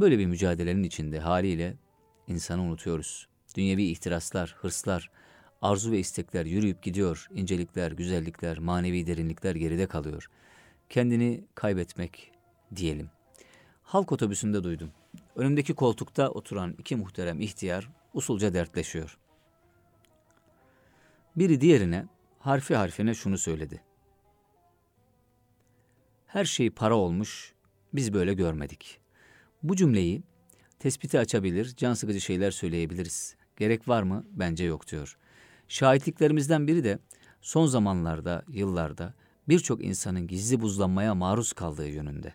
Böyle 0.00 0.18
bir 0.18 0.26
mücadelenin 0.26 0.82
içinde 0.82 1.20
haliyle 1.20 1.76
insanı 2.26 2.62
unutuyoruz. 2.62 3.28
Dünyevi 3.56 3.82
ihtiraslar, 3.82 4.56
hırslar, 4.58 5.10
arzu 5.62 5.92
ve 5.92 5.98
istekler 5.98 6.46
yürüyüp 6.46 6.82
gidiyor. 6.82 7.28
İncelikler, 7.34 7.92
güzellikler, 7.92 8.58
manevi 8.58 9.06
derinlikler 9.06 9.54
geride 9.54 9.86
kalıyor. 9.86 10.30
Kendini 10.88 11.44
kaybetmek 11.54 12.32
diyelim. 12.76 13.10
Halk 13.82 14.12
otobüsünde 14.12 14.64
duydum. 14.64 14.90
Önümdeki 15.36 15.74
koltukta 15.74 16.30
oturan 16.30 16.74
iki 16.78 16.96
muhterem 16.96 17.40
ihtiyar 17.40 17.90
usulca 18.14 18.54
dertleşiyor. 18.54 19.18
Biri 21.36 21.60
diğerine 21.60 22.06
harfi 22.38 22.76
harfine 22.76 23.14
şunu 23.14 23.38
söyledi. 23.38 23.82
Her 26.26 26.44
şey 26.44 26.70
para 26.70 26.96
olmuş, 26.96 27.54
biz 27.92 28.12
böyle 28.12 28.34
görmedik. 28.34 29.00
Bu 29.62 29.76
cümleyi 29.76 30.22
tespiti 30.78 31.18
açabilir, 31.18 31.74
can 31.76 31.94
sıkıcı 31.94 32.20
şeyler 32.20 32.50
söyleyebiliriz. 32.50 33.36
Gerek 33.56 33.88
var 33.88 34.02
mı? 34.02 34.24
Bence 34.30 34.64
yok 34.64 34.90
diyor. 34.90 35.18
Şahitliklerimizden 35.68 36.66
biri 36.66 36.84
de 36.84 36.98
son 37.40 37.66
zamanlarda, 37.66 38.44
yıllarda 38.48 39.14
birçok 39.48 39.84
insanın 39.84 40.26
gizli 40.26 40.60
buzlanmaya 40.60 41.14
maruz 41.14 41.52
kaldığı 41.52 41.88
yönünde. 41.88 42.34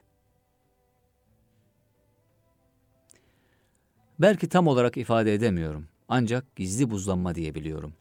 Belki 4.19 4.49
tam 4.49 4.67
olarak 4.67 4.97
ifade 4.97 5.33
edemiyorum. 5.33 5.87
Ancak 6.07 6.55
gizli 6.55 6.89
buzlanma 6.89 7.35
diyebiliyorum. 7.35 7.93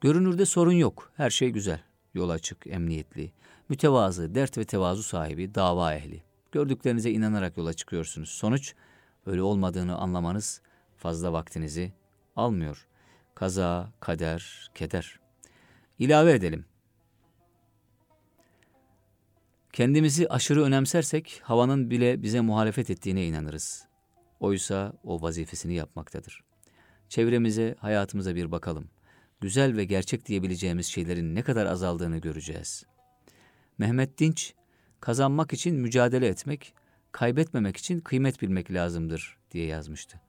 Görünürde 0.00 0.44
sorun 0.44 0.72
yok. 0.72 1.12
Her 1.16 1.30
şey 1.30 1.50
güzel. 1.50 1.80
Yol 2.14 2.30
açık, 2.30 2.66
emniyetli, 2.66 3.32
mütevazı, 3.68 4.34
dert 4.34 4.58
ve 4.58 4.64
tevazu 4.64 5.02
sahibi, 5.02 5.54
dava 5.54 5.94
ehli. 5.94 6.27
Gördüklerinize 6.52 7.10
inanarak 7.10 7.56
yola 7.56 7.72
çıkıyorsunuz. 7.72 8.28
Sonuç 8.28 8.74
öyle 9.26 9.42
olmadığını 9.42 9.96
anlamanız 9.96 10.62
fazla 10.96 11.32
vaktinizi 11.32 11.92
almıyor. 12.36 12.86
Kaza, 13.34 13.92
kader, 14.00 14.70
keder. 14.74 15.20
İlave 15.98 16.32
edelim. 16.32 16.64
Kendimizi 19.72 20.28
aşırı 20.28 20.62
önemsersek 20.62 21.40
havanın 21.44 21.90
bile 21.90 22.22
bize 22.22 22.40
muhalefet 22.40 22.90
ettiğine 22.90 23.26
inanırız. 23.26 23.88
Oysa 24.40 24.92
o 25.04 25.22
vazifesini 25.22 25.74
yapmaktadır. 25.74 26.44
Çevremize, 27.08 27.74
hayatımıza 27.78 28.34
bir 28.34 28.50
bakalım. 28.50 28.90
Güzel 29.40 29.76
ve 29.76 29.84
gerçek 29.84 30.26
diyebileceğimiz 30.26 30.86
şeylerin 30.86 31.34
ne 31.34 31.42
kadar 31.42 31.66
azaldığını 31.66 32.18
göreceğiz. 32.18 32.84
Mehmet 33.78 34.18
Dinç, 34.18 34.54
kazanmak 35.00 35.52
için 35.52 35.76
mücadele 35.76 36.26
etmek, 36.26 36.74
kaybetmemek 37.12 37.76
için 37.76 38.00
kıymet 38.00 38.42
bilmek 38.42 38.72
lazımdır 38.72 39.36
diye 39.50 39.66
yazmıştı. 39.66 40.20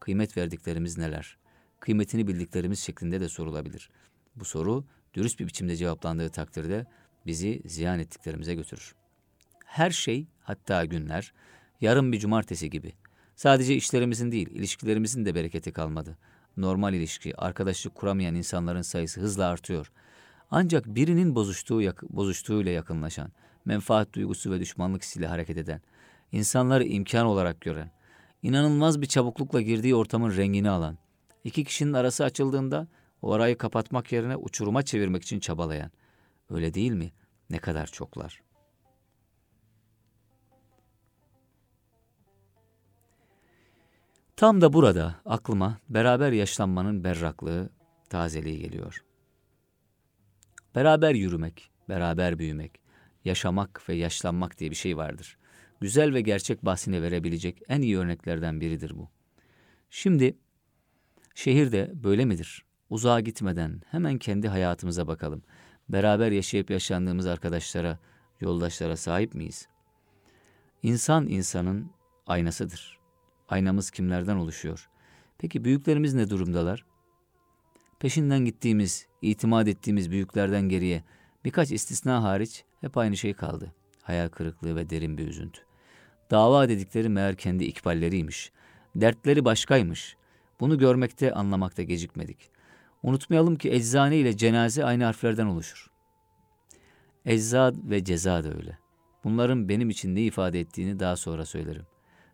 Kıymet 0.00 0.36
verdiklerimiz 0.36 0.98
neler? 0.98 1.38
Kıymetini 1.80 2.26
bildiklerimiz 2.26 2.80
şeklinde 2.80 3.20
de 3.20 3.28
sorulabilir. 3.28 3.90
Bu 4.36 4.44
soru 4.44 4.84
dürüst 5.14 5.40
bir 5.40 5.46
biçimde 5.46 5.76
cevaplandığı 5.76 6.28
takdirde 6.28 6.86
bizi 7.26 7.62
ziyan 7.66 7.98
ettiklerimize 7.98 8.54
götürür. 8.54 8.94
Her 9.64 9.90
şey, 9.90 10.26
hatta 10.42 10.84
günler, 10.84 11.32
yarın 11.80 12.12
bir 12.12 12.18
cumartesi 12.18 12.70
gibi. 12.70 12.92
Sadece 13.36 13.74
işlerimizin 13.74 14.32
değil, 14.32 14.50
ilişkilerimizin 14.50 15.24
de 15.24 15.34
bereketi 15.34 15.72
kalmadı. 15.72 16.18
Normal 16.56 16.94
ilişki, 16.94 17.36
arkadaşlık 17.36 17.94
kuramayan 17.94 18.34
insanların 18.34 18.82
sayısı 18.82 19.20
hızla 19.20 19.46
artıyor. 19.46 19.92
Ancak 20.50 20.86
birinin 20.86 21.34
bozuştuğu, 21.34 21.82
yak 21.82 22.02
bozuştuğuyla 22.02 22.72
yakınlaşan, 22.72 23.32
menfaat 23.68 24.12
duygusu 24.12 24.50
ve 24.50 24.60
düşmanlık 24.60 25.02
hissiyle 25.02 25.26
hareket 25.26 25.56
eden, 25.56 25.80
insanları 26.32 26.84
imkan 26.84 27.26
olarak 27.26 27.60
gören, 27.60 27.90
inanılmaz 28.42 29.00
bir 29.00 29.06
çabuklukla 29.06 29.60
girdiği 29.60 29.94
ortamın 29.94 30.36
rengini 30.36 30.70
alan, 30.70 30.98
iki 31.44 31.64
kişinin 31.64 31.92
arası 31.92 32.24
açıldığında 32.24 32.88
o 33.22 33.32
arayı 33.32 33.58
kapatmak 33.58 34.12
yerine 34.12 34.36
uçuruma 34.36 34.82
çevirmek 34.82 35.22
için 35.22 35.40
çabalayan. 35.40 35.90
Öyle 36.50 36.74
değil 36.74 36.92
mi? 36.92 37.12
Ne 37.50 37.58
kadar 37.58 37.86
çoklar. 37.86 38.42
Tam 44.36 44.60
da 44.60 44.72
burada 44.72 45.14
aklıma 45.24 45.78
beraber 45.88 46.32
yaşlanmanın 46.32 47.04
berraklığı, 47.04 47.70
tazeliği 48.10 48.58
geliyor. 48.58 49.04
Beraber 50.74 51.14
yürümek, 51.14 51.70
beraber 51.88 52.38
büyümek, 52.38 52.87
yaşamak 53.24 53.88
ve 53.88 53.94
yaşlanmak 53.94 54.58
diye 54.58 54.70
bir 54.70 54.76
şey 54.76 54.96
vardır. 54.96 55.38
Güzel 55.80 56.14
ve 56.14 56.20
gerçek 56.20 56.64
bahsini 56.64 57.02
verebilecek 57.02 57.62
en 57.68 57.82
iyi 57.82 57.98
örneklerden 57.98 58.60
biridir 58.60 58.96
bu. 58.96 59.08
Şimdi 59.90 60.36
şehirde 61.34 61.92
böyle 61.94 62.24
midir? 62.24 62.64
Uzağa 62.90 63.20
gitmeden 63.20 63.82
hemen 63.90 64.18
kendi 64.18 64.48
hayatımıza 64.48 65.06
bakalım. 65.06 65.42
Beraber 65.88 66.32
yaşayıp 66.32 66.70
yaşandığımız 66.70 67.26
arkadaşlara, 67.26 67.98
yoldaşlara 68.40 68.96
sahip 68.96 69.34
miyiz? 69.34 69.68
İnsan 70.82 71.26
insanın 71.28 71.90
aynasıdır. 72.26 72.98
Aynamız 73.48 73.90
kimlerden 73.90 74.36
oluşuyor? 74.36 74.88
Peki 75.38 75.64
büyüklerimiz 75.64 76.14
ne 76.14 76.30
durumdalar? 76.30 76.84
Peşinden 78.00 78.44
gittiğimiz, 78.44 79.06
itimat 79.22 79.68
ettiğimiz 79.68 80.10
büyüklerden 80.10 80.68
geriye 80.68 81.04
birkaç 81.44 81.70
istisna 81.70 82.22
hariç 82.22 82.64
hep 82.80 82.96
aynı 82.98 83.16
şey 83.16 83.34
kaldı. 83.34 83.74
Hayal 84.02 84.28
kırıklığı 84.28 84.76
ve 84.76 84.90
derin 84.90 85.18
bir 85.18 85.28
üzüntü. 85.28 85.60
Dava 86.30 86.68
dedikleri 86.68 87.08
meğer 87.08 87.36
kendi 87.36 87.64
ikballeriymiş. 87.64 88.52
Dertleri 88.96 89.44
başkaymış. 89.44 90.16
Bunu 90.60 90.78
görmekte, 90.78 91.32
anlamakta 91.32 91.82
gecikmedik. 91.82 92.50
Unutmayalım 93.02 93.56
ki 93.56 93.72
eczane 93.72 94.16
ile 94.16 94.36
cenaze 94.36 94.84
aynı 94.84 95.04
harflerden 95.04 95.46
oluşur. 95.46 95.90
Ecza 97.24 97.72
ve 97.76 98.04
ceza 98.04 98.44
da 98.44 98.54
öyle. 98.54 98.78
Bunların 99.24 99.68
benim 99.68 99.90
için 99.90 100.14
ne 100.14 100.22
ifade 100.22 100.60
ettiğini 100.60 101.00
daha 101.00 101.16
sonra 101.16 101.46
söylerim. 101.46 101.86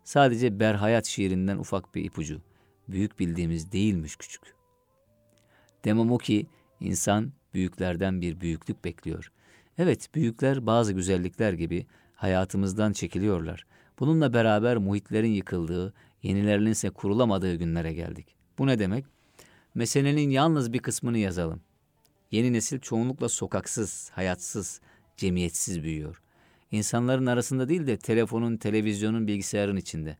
Sadece 0.03 0.59
Berhayat 0.59 1.05
şiirinden 1.05 1.57
ufak 1.57 1.95
bir 1.95 2.03
ipucu. 2.03 2.41
Büyük 2.87 3.19
bildiğimiz 3.19 3.71
değilmiş 3.71 4.15
küçük. 4.15 4.55
Demem 5.85 6.11
o 6.11 6.17
ki 6.17 6.47
insan 6.79 7.31
büyüklerden 7.55 8.21
bir 8.21 8.41
büyüklük 8.41 8.85
bekliyor. 8.85 9.31
Evet 9.77 10.09
büyükler 10.15 10.65
bazı 10.65 10.93
güzellikler 10.93 11.53
gibi 11.53 11.85
hayatımızdan 12.15 12.93
çekiliyorlar. 12.93 13.65
Bununla 13.99 14.33
beraber 14.33 14.77
muhitlerin 14.77 15.31
yıkıldığı, 15.31 15.93
yenilerinin 16.23 16.71
ise 16.71 16.89
kurulamadığı 16.89 17.55
günlere 17.55 17.93
geldik. 17.93 18.35
Bu 18.57 18.67
ne 18.67 18.79
demek? 18.79 19.05
Meselenin 19.75 20.29
yalnız 20.29 20.73
bir 20.73 20.79
kısmını 20.79 21.17
yazalım. 21.17 21.61
Yeni 22.31 22.53
nesil 22.53 22.79
çoğunlukla 22.79 23.29
sokaksız, 23.29 24.09
hayatsız, 24.13 24.81
cemiyetsiz 25.17 25.83
büyüyor. 25.83 26.21
İnsanların 26.71 27.25
arasında 27.25 27.69
değil 27.69 27.87
de 27.87 27.97
telefonun, 27.97 28.57
televizyonun, 28.57 29.27
bilgisayarın 29.27 29.75
içinde. 29.75 30.17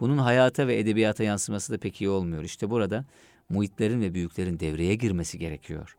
Bunun 0.00 0.18
hayata 0.18 0.66
ve 0.66 0.78
edebiyata 0.78 1.24
yansıması 1.24 1.72
da 1.72 1.78
pek 1.78 2.00
iyi 2.00 2.08
olmuyor. 2.08 2.42
İşte 2.42 2.70
burada 2.70 3.04
muhitlerin 3.48 4.00
ve 4.00 4.14
büyüklerin 4.14 4.60
devreye 4.60 4.94
girmesi 4.94 5.38
gerekiyor. 5.38 5.96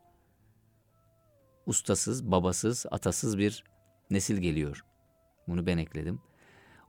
Ustasız, 1.70 2.32
babasız, 2.32 2.86
atasız 2.92 3.38
bir 3.38 3.64
nesil 4.12 4.38
geliyor. 4.38 4.86
Bunu 5.48 5.66
ben 5.66 5.78
ekledim. 5.78 6.22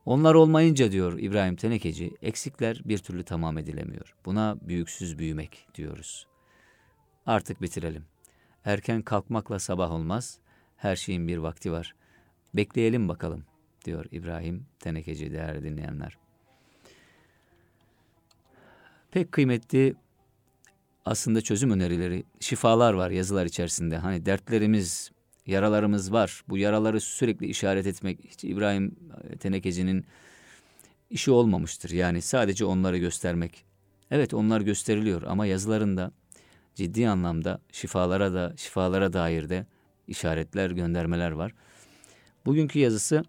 Onlar 0.05 0.35
olmayınca 0.35 0.91
diyor 0.91 1.19
İbrahim 1.19 1.55
Tenekeci, 1.55 2.17
eksikler 2.21 2.81
bir 2.85 2.97
türlü 2.97 3.23
tamam 3.23 3.57
edilemiyor. 3.57 4.15
Buna 4.25 4.57
büyüksüz 4.61 5.19
büyümek 5.19 5.67
diyoruz. 5.75 6.27
Artık 7.25 7.61
bitirelim. 7.61 8.05
Erken 8.65 9.01
kalkmakla 9.01 9.59
sabah 9.59 9.91
olmaz. 9.91 10.39
Her 10.77 10.95
şeyin 10.95 11.27
bir 11.27 11.37
vakti 11.37 11.71
var. 11.71 11.95
Bekleyelim 12.53 13.09
bakalım 13.09 13.45
diyor 13.85 14.05
İbrahim 14.11 14.65
Tenekeci 14.79 15.31
değerli 15.31 15.63
dinleyenler. 15.63 16.17
Pek 19.11 19.31
kıymetli 19.31 19.95
aslında 21.05 21.41
çözüm 21.41 21.71
önerileri, 21.71 22.23
şifalar 22.39 22.93
var 22.93 23.09
yazılar 23.09 23.45
içerisinde. 23.45 23.97
Hani 23.97 24.25
dertlerimiz, 24.25 25.11
yaralarımız 25.45 26.13
var. 26.13 26.43
Bu 26.49 26.57
yaraları 26.57 27.01
sürekli 27.01 27.45
işaret 27.47 27.87
etmek 27.87 28.19
hiç 28.25 28.43
İbrahim 28.43 28.95
Tenekeci'nin 29.39 30.05
işi 31.09 31.31
olmamıştır. 31.31 31.89
Yani 31.89 32.21
sadece 32.21 32.65
onları 32.65 32.97
göstermek. 32.97 33.65
Evet 34.11 34.33
onlar 34.33 34.61
gösteriliyor 34.61 35.21
ama 35.21 35.45
yazılarında 35.45 36.11
ciddi 36.75 37.09
anlamda 37.09 37.61
şifalara 37.71 38.33
da 38.33 38.53
şifalara 38.57 39.13
dair 39.13 39.49
de 39.49 39.65
işaretler, 40.07 40.71
göndermeler 40.71 41.31
var. 41.31 41.53
Bugünkü 42.45 42.79
yazısı 42.79 43.23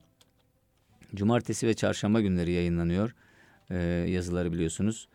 cumartesi 1.14 1.66
ve 1.66 1.74
çarşamba 1.74 2.20
günleri 2.20 2.52
yayınlanıyor. 2.52 3.14
Ee, 3.70 3.76
yazıları 4.08 4.52
biliyorsunuz. 4.52 5.08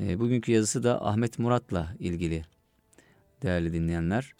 Ee, 0.00 0.20
bugünkü 0.20 0.52
yazısı 0.52 0.82
da 0.82 1.06
Ahmet 1.06 1.38
Murat'la 1.38 1.94
ilgili 1.98 2.44
değerli 3.42 3.72
dinleyenler. 3.72 4.34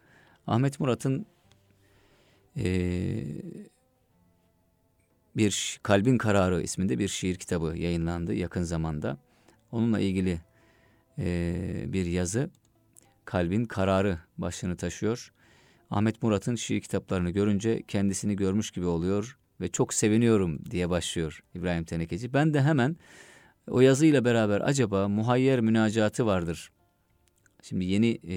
Ahmet 0.46 0.81
Murat'ın 0.81 1.27
e, 2.57 2.66
bir 5.37 5.81
Kalbin 5.83 6.18
Kararı 6.18 6.62
isminde 6.62 6.99
bir 6.99 7.09
şiir 7.09 7.37
kitabı 7.37 7.79
yayınlandı 7.79 8.35
yakın 8.35 8.62
zamanda. 8.62 9.18
Onunla 9.73 10.01
ilgili 10.01 10.40
e, 11.18 11.85
bir 11.87 12.07
yazı 12.07 12.51
Kalbin 13.25 13.64
Kararı 13.64 14.18
başlığını 14.38 14.77
taşıyor. 14.77 15.33
Ahmet 15.90 16.23
Murat'ın 16.23 16.55
şiir 16.55 16.81
kitaplarını 16.81 17.31
görünce 17.31 17.83
kendisini 17.88 18.37
görmüş 18.37 18.70
gibi 18.70 18.87
oluyor 18.87 19.38
ve 19.61 19.68
çok 19.68 19.94
seviniyorum 19.94 20.70
diye 20.70 20.90
başlıyor 20.90 21.42
İbrahim 21.55 21.85
Tenekeci. 21.85 22.33
Ben 22.33 22.55
de 22.55 22.62
hemen 22.62 22.96
o 23.71 23.81
yazıyla 23.81 24.25
beraber 24.25 24.61
acaba 24.61 25.09
muhayyer 25.09 25.61
münacatı 25.61 26.27
vardır. 26.27 26.71
Şimdi 27.63 27.85
yeni 27.85 28.19
e, 28.29 28.37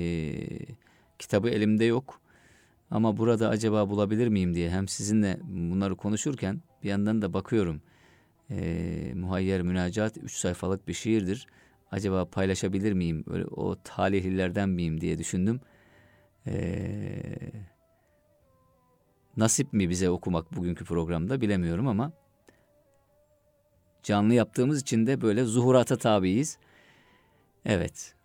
kitabı 1.20 1.50
elimde 1.50 1.86
yok. 1.86 2.22
Ama 2.92 3.18
burada 3.18 3.50
acaba 3.50 3.90
bulabilir 3.90 4.28
miyim 4.28 4.54
diye 4.56 4.70
hem 4.70 4.88
sizinle 4.88 5.40
bunları 5.44 5.96
konuşurken 5.96 6.62
bir 6.84 6.90
yandan 6.90 7.22
da 7.22 7.34
bakıyorum. 7.34 7.82
E, 8.50 9.14
muhayyer 9.16 9.62
münacat 9.62 10.18
üç 10.18 10.36
sayfalık 10.36 10.88
bir 10.88 10.94
şiirdir. 10.94 11.48
Acaba 11.92 12.26
paylaşabilir 12.26 12.94
miyim? 12.94 13.24
Öyle 13.28 13.46
o 13.46 13.76
talihlilerden 13.84 14.70
miyim 14.70 15.02
diye 15.02 15.18
düşündüm. 15.18 15.62
Ee, 16.48 17.52
nasip 19.38 19.74
mi 19.74 19.90
bize 19.90 20.10
okumak 20.10 20.56
bugünkü 20.56 20.86
programda 20.86 21.42
bilemiyorum 21.42 21.88
ama 21.88 22.12
canlı 24.04 24.34
yaptığımız 24.34 24.82
için 24.82 25.08
de 25.08 25.22
böyle 25.22 25.44
zuhurata 25.44 25.98
tabiiz. 25.98 26.58
Evet. 27.66 28.16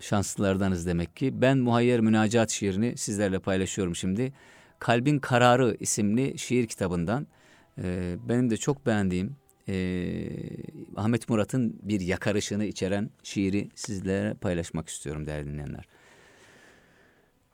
Şanslılardanız 0.00 0.86
demek 0.86 1.16
ki. 1.16 1.42
Ben 1.42 1.58
Muhayyer 1.58 2.00
Münacat 2.00 2.50
şiirini 2.50 2.96
sizlerle 2.96 3.38
paylaşıyorum 3.38 3.96
şimdi. 3.96 4.32
Kalbin 4.78 5.18
Kararı 5.18 5.76
isimli 5.80 6.38
şiir 6.38 6.66
kitabından. 6.66 7.26
Ee, 7.78 8.16
benim 8.28 8.50
de 8.50 8.56
çok 8.56 8.86
beğendiğim 8.86 9.36
e, 9.68 9.74
Ahmet 10.96 11.28
Murat'ın 11.28 11.80
bir 11.82 12.00
yakarışını 12.00 12.64
içeren 12.64 13.10
şiiri 13.22 13.68
sizlere 13.74 14.34
paylaşmak 14.34 14.88
istiyorum 14.88 15.26
değerli 15.26 15.46
dinleyenler. 15.46 15.84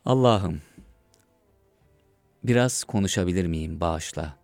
Allah'ım 0.04 0.60
biraz 2.44 2.84
konuşabilir 2.84 3.46
miyim 3.46 3.80
bağışla. 3.80 4.43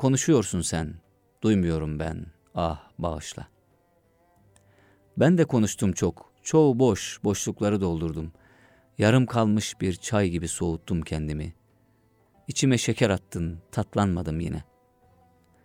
Konuşuyorsun 0.00 0.60
sen, 0.60 0.94
duymuyorum 1.42 1.98
ben, 1.98 2.26
ah 2.54 2.90
bağışla. 2.98 3.46
Ben 5.16 5.38
de 5.38 5.44
konuştum 5.44 5.92
çok, 5.92 6.32
çoğu 6.42 6.78
boş, 6.78 7.20
boşlukları 7.24 7.80
doldurdum. 7.80 8.32
Yarım 8.98 9.26
kalmış 9.26 9.80
bir 9.80 9.94
çay 9.94 10.28
gibi 10.28 10.48
soğuttum 10.48 11.02
kendimi. 11.02 11.54
İçime 12.48 12.78
şeker 12.78 13.10
attın, 13.10 13.58
tatlanmadım 13.72 14.40
yine. 14.40 14.64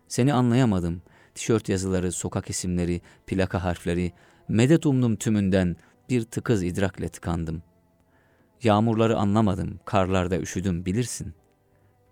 Seni 0.08 0.34
anlayamadım. 0.34 1.02
Tişört 1.36 1.70
yazıları, 1.70 2.12
sokak 2.12 2.50
isimleri, 2.50 3.02
plaka 3.28 3.64
harfleri, 3.64 4.14
medet 4.48 4.86
umdum 4.86 5.16
tümünden 5.16 5.76
bir 6.10 6.24
tıkız 6.24 6.64
idrakle 6.64 7.10
tıkandım. 7.10 7.64
Yağmurları 8.64 9.18
anlamadım, 9.18 9.80
karlarda 9.86 10.40
üşüdüm 10.40 10.86
bilirsin. 10.86 11.36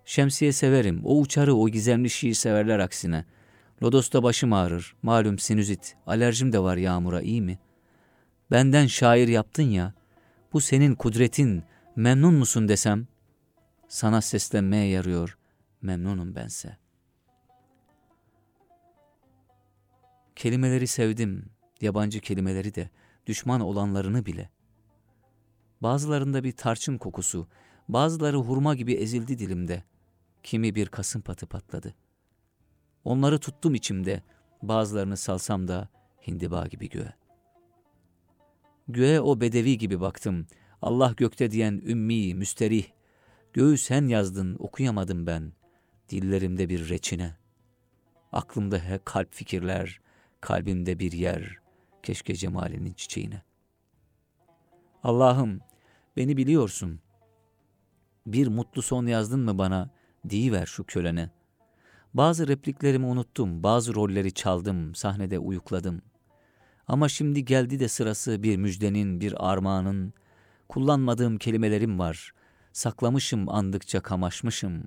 Şemsiye 0.06 0.52
severim, 0.52 1.02
o 1.04 1.20
uçarı, 1.20 1.56
o 1.56 1.70
gizemli 1.70 2.10
şiir 2.10 2.34
severler 2.34 2.80
aksine. 2.80 3.26
Lodosta 3.84 4.24
başım 4.24 4.54
ağrır, 4.54 4.96
malum 5.02 5.40
sinüzit, 5.40 5.96
alerjim 6.08 6.54
de 6.54 6.60
var 6.60 6.78
yağmura 6.78 7.22
iyi 7.22 7.42
mi? 7.42 7.60
Benden 8.52 8.88
şair 8.88 9.28
yaptın 9.28 9.64
ya, 9.64 9.94
bu 10.54 10.62
senin 10.62 10.96
kudretin, 10.96 11.64
memnun 11.96 12.34
musun 12.34 12.68
desem, 12.68 13.08
sana 13.88 14.22
seslenmeye 14.22 14.90
yarıyor, 14.90 15.38
memnunum 15.82 16.36
bense.'' 16.36 16.84
Kelimeleri 20.36 20.88
sevdim, 20.88 21.46
yabancı 21.82 22.20
kelimeleri 22.20 22.76
de, 22.76 22.90
düşman 23.26 23.62
olanlarını 23.62 24.26
bile. 24.26 24.50
Bazılarında 25.82 26.44
bir 26.44 26.52
tarçın 26.52 26.98
kokusu, 26.98 27.48
bazıları 27.90 28.38
hurma 28.38 28.76
gibi 28.76 28.94
ezildi 28.94 29.40
dilimde. 29.40 29.84
Kimi 30.44 30.76
bir 30.76 30.88
kasım 30.88 31.22
patı 31.22 31.48
patladı. 31.48 31.96
Onları 33.04 33.40
tuttum 33.40 33.76
içimde, 33.76 34.24
bazılarını 34.62 35.18
salsam 35.18 35.68
da 35.68 35.90
hindiba 36.28 36.68
gibi 36.68 36.90
göğe. 36.90 37.14
Göğe 38.88 39.22
o 39.22 39.42
bedevi 39.42 39.78
gibi 39.78 40.02
baktım, 40.02 40.48
Allah 40.82 41.14
gökte 41.18 41.52
diyen 41.52 41.82
ümmi, 41.86 42.36
müsterih. 42.36 42.86
Göğü 43.54 43.78
sen 43.78 44.08
yazdın, 44.08 44.56
okuyamadım 44.60 45.28
ben. 45.28 45.54
Dillerimde 46.10 46.70
bir 46.70 46.90
reçine. 46.90 47.38
Aklımda 48.32 48.80
he 48.80 49.00
kalp 49.06 49.34
fikirler, 49.34 50.02
kalbimde 50.42 51.00
bir 51.00 51.12
yer, 51.12 51.58
keşke 52.04 52.36
cemalinin 52.36 52.94
çiçeğine. 52.94 53.42
Allah'ım, 55.04 55.62
beni 56.18 56.38
biliyorsun. 56.38 57.00
Bir 58.28 58.48
mutlu 58.48 58.82
son 58.82 59.06
yazdın 59.06 59.40
mı 59.40 59.58
bana, 59.58 59.90
deyiver 60.26 60.66
şu 60.66 60.84
kölene. 60.84 61.30
Bazı 62.14 62.48
repliklerimi 62.48 63.06
unuttum, 63.06 63.64
bazı 63.64 63.96
rolleri 63.96 64.32
çaldım, 64.32 64.96
sahnede 64.96 65.40
uyukladım. 65.40 66.02
Ama 66.88 67.10
şimdi 67.10 67.46
geldi 67.46 67.80
de 67.80 67.88
sırası 67.88 68.44
bir 68.44 68.58
müjdenin, 68.58 69.22
bir 69.22 69.52
armağanın. 69.52 70.14
Kullanmadığım 70.70 71.38
kelimelerim 71.38 72.00
var, 72.00 72.32
saklamışım 72.74 73.50
andıkça 73.50 74.02
kamaşmışım. 74.02 74.84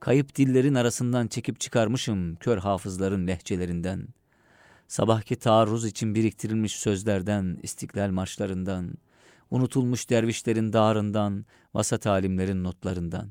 Kayıp 0.00 0.36
dillerin 0.36 0.74
arasından 0.74 1.26
çekip 1.26 1.60
çıkarmışım 1.60 2.36
kör 2.36 2.58
hafızların 2.58 3.26
lehçelerinden.'' 3.26 4.20
sabahki 4.90 5.36
taarruz 5.36 5.84
için 5.84 6.14
biriktirilmiş 6.14 6.72
sözlerden, 6.72 7.58
istiklal 7.62 8.10
marşlarından, 8.10 8.94
unutulmuş 9.50 10.10
dervişlerin 10.10 10.72
dağrından, 10.72 11.46
vasat 11.74 12.06
alimlerin 12.06 12.64
notlarından, 12.64 13.28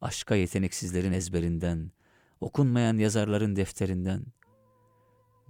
aşka 0.00 0.34
yeteneksizlerin 0.34 1.12
ezberinden, 1.12 1.90
okunmayan 2.40 2.98
yazarların 2.98 3.56
defterinden, 3.56 4.24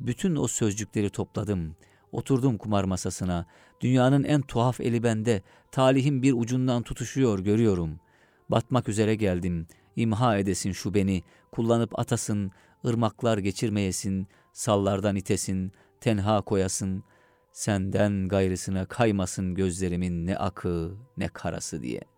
bütün 0.01 0.37
o 0.37 0.49
sözcükleri 0.49 1.11
topladım, 1.11 1.77
oturdum 2.13 2.59
kumar 2.59 2.85
masasına, 2.85 3.47
dünyanın 3.81 4.25
en 4.25 4.43
tuhaf 4.43 4.81
eli 4.81 5.03
bende, 5.03 5.43
talihim 5.73 6.23
bir 6.23 6.33
ucundan 6.33 6.83
tutuşuyor 6.83 7.39
görüyorum. 7.39 8.01
Batmak 8.49 8.89
üzere 8.89 9.15
geldim, 9.15 9.67
imha 9.97 10.39
edesin 10.39 10.73
şu 10.73 10.95
beni, 10.95 11.23
kullanıp 11.53 11.99
atasın, 11.99 12.51
ırmaklar 12.87 13.39
geçirmeyesin, 13.39 14.27
sallardan 14.53 15.17
itesin, 15.17 15.73
tenha 16.01 16.43
koyasın, 16.43 17.05
senden 17.53 18.29
gayrısına 18.29 18.87
kaymasın 18.87 19.55
gözlerimin 19.55 20.27
ne 20.27 20.37
akı 20.37 20.97
ne 21.17 21.29
karası 21.29 21.83
diye. 21.83 22.10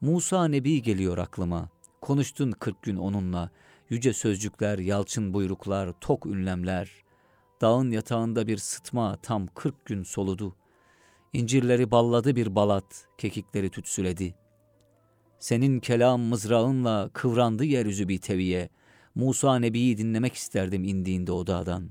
Musa 0.00 0.48
Nebi 0.48 0.82
geliyor 0.82 1.18
aklıma, 1.18 1.68
konuştun 2.00 2.52
kırk 2.52 2.82
gün 2.82 2.96
onunla, 2.96 3.50
yüce 3.90 4.12
sözcükler, 4.12 4.78
yalçın 4.78 5.34
buyruklar, 5.34 5.92
tok 6.00 6.26
ünlemler, 6.26 6.90
dağın 7.60 7.90
yatağında 7.90 8.46
bir 8.46 8.58
sıtma 8.58 9.16
tam 9.22 9.46
kırk 9.46 9.86
gün 9.86 10.02
soludu, 10.02 10.56
İncirleri 11.32 11.90
balladı 11.90 12.36
bir 12.36 12.54
balat, 12.54 13.08
kekikleri 13.18 13.70
tütsüledi. 13.70 14.34
Senin 15.38 15.80
kelam 15.80 16.20
mızrağınla 16.20 17.10
kıvrandı 17.12 17.64
yeryüzü 17.64 18.08
bir 18.08 18.18
teviye, 18.18 18.68
Musa 19.14 19.58
Nebi'yi 19.58 19.98
dinlemek 19.98 20.34
isterdim 20.34 20.84
indiğinde 20.84 21.32
o 21.32 21.46
dağdan. 21.46 21.90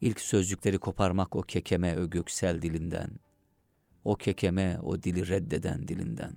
İlk 0.00 0.20
sözcükleri 0.20 0.78
koparmak 0.78 1.36
o 1.36 1.42
kekeme 1.42 1.98
o 1.98 2.10
göksel 2.10 2.62
dilinden. 2.62 3.27
O 4.04 4.16
kekeme 4.16 4.78
o 4.82 5.02
dili 5.02 5.28
reddeden 5.28 5.88
dilinden. 5.88 6.36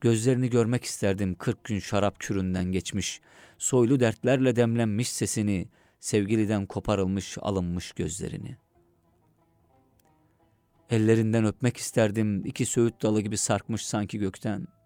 Gözlerini 0.00 0.50
görmek 0.50 0.84
isterdim 0.84 1.34
kırk 1.34 1.64
gün 1.64 1.78
şarap 1.78 2.20
küründen 2.20 2.64
geçmiş, 2.64 3.20
soylu 3.58 4.00
dertlerle 4.00 4.56
demlenmiş 4.56 5.08
sesini, 5.08 5.68
sevgiliden 6.00 6.66
koparılmış 6.66 7.38
alınmış 7.40 7.92
gözlerini. 7.92 8.56
Ellerinden 10.90 11.44
öpmek 11.44 11.76
isterdim 11.76 12.44
iki 12.44 12.66
söğüt 12.66 13.02
dalı 13.02 13.20
gibi 13.20 13.36
sarkmış 13.36 13.86
sanki 13.86 14.18
gökten.'' 14.18 14.80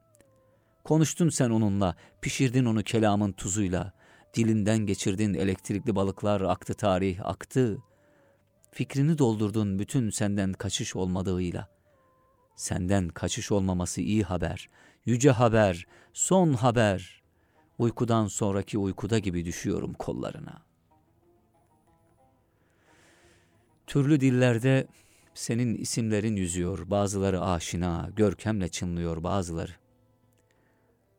Konuştun 0.85 1.29
sen 1.29 1.51
onunla, 1.51 1.97
pişirdin 2.21 2.65
onu 2.65 2.83
kelamın 2.83 3.33
tuzuyla. 3.33 3.93
Dilinden 4.35 4.79
geçirdin 4.79 5.35
elektrikli 5.35 5.97
balıklar, 5.97 6.41
aktı 6.41 6.75
tarih, 6.75 7.27
aktı. 7.27 7.79
Fikrini 8.75 9.19
doldurdun 9.19 9.79
bütün 9.79 10.11
senden 10.11 10.53
kaçış 10.53 10.97
olmadığıyla. 10.97 11.69
Senden 12.57 13.09
kaçış 13.09 13.53
olmaması 13.53 14.01
iyi 14.01 14.23
haber, 14.23 14.69
yüce 15.07 15.31
haber, 15.31 15.87
son 16.13 16.53
haber. 16.53 17.23
Uykudan 17.79 18.27
sonraki 18.27 18.79
uykuda 18.79 19.19
gibi 19.19 19.45
düşüyorum 19.45 19.93
kollarına. 19.95 20.63
Türlü 23.87 24.21
dillerde 24.21 24.87
senin 25.35 25.75
isimlerin 25.75 26.37
yüzüyor, 26.37 26.91
bazıları 26.91 27.43
aşina, 27.43 28.11
görkemle 28.17 28.69
çınlıyor 28.69 29.23
bazıları. 29.23 29.73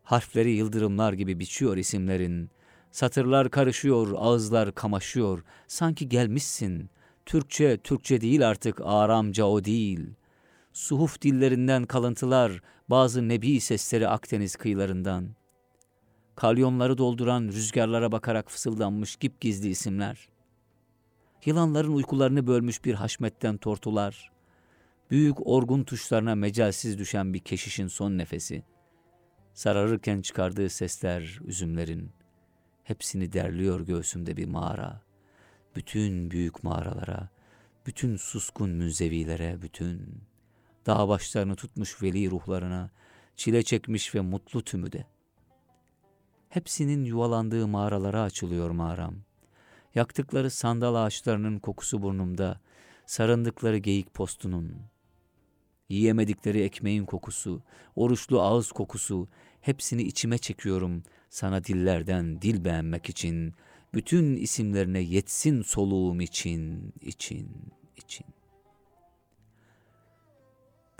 Harfleri 0.03 0.51
yıldırımlar 0.51 1.13
gibi 1.13 1.39
biçiyor 1.39 1.77
isimlerin. 1.77 2.49
Satırlar 2.91 3.49
karışıyor, 3.49 4.13
ağızlar 4.17 4.75
kamaşıyor. 4.75 5.43
Sanki 5.67 6.09
gelmişsin. 6.09 6.89
Türkçe, 7.25 7.77
Türkçe 7.77 8.21
değil 8.21 8.47
artık, 8.47 8.81
Aramca 8.83 9.45
o 9.45 9.65
değil. 9.65 10.09
Suhuf 10.73 11.21
dillerinden 11.21 11.83
kalıntılar, 11.83 12.61
bazı 12.89 13.29
nebi 13.29 13.59
sesleri 13.59 14.07
Akdeniz 14.07 14.55
kıyılarından. 14.55 15.29
Kalyonları 16.35 16.97
dolduran 16.97 17.43
rüzgarlara 17.47 18.11
bakarak 18.11 18.51
fısıldanmış 18.51 19.17
gizli 19.41 19.69
isimler. 19.69 20.29
Yılanların 21.45 21.93
uykularını 21.93 22.47
bölmüş 22.47 22.85
bir 22.85 22.93
haşmetten 22.93 23.57
tortular. 23.57 24.31
Büyük 25.11 25.47
orgun 25.47 25.83
tuşlarına 25.83 26.35
mecalsiz 26.35 26.97
düşen 26.99 27.33
bir 27.33 27.39
keşişin 27.39 27.87
son 27.87 28.17
nefesi.'' 28.17 28.75
Sararırken 29.55 30.21
çıkardığı 30.21 30.69
sesler 30.69 31.39
üzümlerin, 31.45 32.11
hepsini 32.83 33.33
derliyor 33.33 33.79
göğsümde 33.79 34.37
bir 34.37 34.45
mağara. 34.45 35.01
Bütün 35.75 36.31
büyük 36.31 36.63
mağaralara, 36.63 37.29
bütün 37.85 38.15
suskun 38.15 38.69
münzevilere, 38.69 39.61
bütün 39.61 40.21
dağ 40.85 41.07
başlarını 41.07 41.55
tutmuş 41.55 42.03
veli 42.03 42.31
ruhlarına, 42.31 42.91
çile 43.35 43.63
çekmiş 43.63 44.15
ve 44.15 44.21
mutlu 44.21 44.63
tümüde. 44.63 45.05
Hepsinin 46.49 47.05
yuvalandığı 47.05 47.67
mağaralara 47.67 48.21
açılıyor 48.21 48.69
mağaram. 48.69 49.15
Yaktıkları 49.95 50.49
sandal 50.49 50.95
ağaçlarının 50.95 51.59
kokusu 51.59 52.01
burnumda, 52.01 52.61
sarındıkları 53.05 53.77
geyik 53.77 54.13
postunun, 54.13 54.75
yiyemedikleri 55.89 56.61
ekmeğin 56.61 57.05
kokusu, 57.05 57.61
oruçlu 57.95 58.41
ağız 58.41 58.71
kokusu, 58.71 59.27
hepsini 59.61 60.03
içime 60.03 60.37
çekiyorum 60.37 61.03
sana 61.29 61.63
dillerden 61.63 62.41
dil 62.41 62.65
beğenmek 62.65 63.09
için, 63.09 63.53
bütün 63.95 64.35
isimlerine 64.35 64.99
yetsin 64.99 65.61
soluğum 65.61 66.21
için, 66.21 66.93
için, 67.01 67.49
için. 67.97 68.25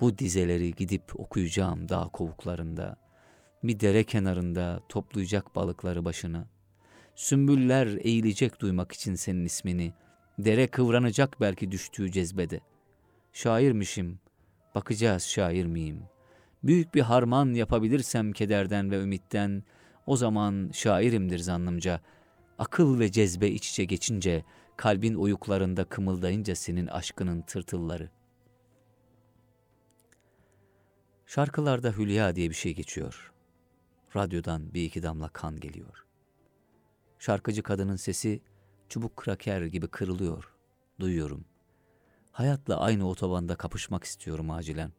Bu 0.00 0.18
dizeleri 0.18 0.74
gidip 0.74 1.20
okuyacağım 1.20 1.88
dağ 1.88 2.08
kovuklarında, 2.08 2.96
bir 3.64 3.80
dere 3.80 4.04
kenarında 4.04 4.80
toplayacak 4.88 5.56
balıkları 5.56 6.04
başına. 6.04 6.46
Sümbüller 7.14 7.86
eğilecek 7.86 8.60
duymak 8.60 8.92
için 8.92 9.14
senin 9.14 9.44
ismini, 9.44 9.92
dere 10.38 10.66
kıvranacak 10.66 11.40
belki 11.40 11.70
düştüğü 11.70 12.12
cezbede. 12.12 12.60
Şairmişim, 13.32 14.18
bakacağız 14.74 15.22
şair 15.22 15.66
miyim? 15.66 16.02
Büyük 16.62 16.94
bir 16.94 17.00
harman 17.00 17.54
yapabilirsem 17.54 18.32
kederden 18.32 18.90
ve 18.90 19.02
ümitten, 19.02 19.62
o 20.06 20.16
zaman 20.16 20.70
şairimdir 20.72 21.38
zannımca. 21.38 22.00
Akıl 22.58 22.98
ve 22.98 23.12
cezbe 23.12 23.48
iç 23.48 23.70
içe 23.70 23.84
geçince, 23.84 24.44
kalbin 24.76 25.14
oyuklarında 25.14 25.84
kımıldayınca 25.84 26.56
senin 26.56 26.86
aşkının 26.86 27.42
tırtılları. 27.42 28.10
Şarkılarda 31.26 31.92
hülya 31.92 32.36
diye 32.36 32.50
bir 32.50 32.54
şey 32.54 32.74
geçiyor. 32.74 33.32
Radyodan 34.16 34.74
bir 34.74 34.84
iki 34.84 35.02
damla 35.02 35.28
kan 35.28 35.60
geliyor. 35.60 36.06
Şarkıcı 37.18 37.62
kadının 37.62 37.96
sesi 37.96 38.40
çubuk 38.88 39.16
kraker 39.16 39.62
gibi 39.62 39.88
kırılıyor. 39.88 40.52
Duyuyorum. 41.00 41.44
Hayatla 42.32 42.80
aynı 42.80 43.08
otobanda 43.08 43.56
kapışmak 43.56 44.04
istiyorum 44.04 44.50
acilen. 44.50 44.92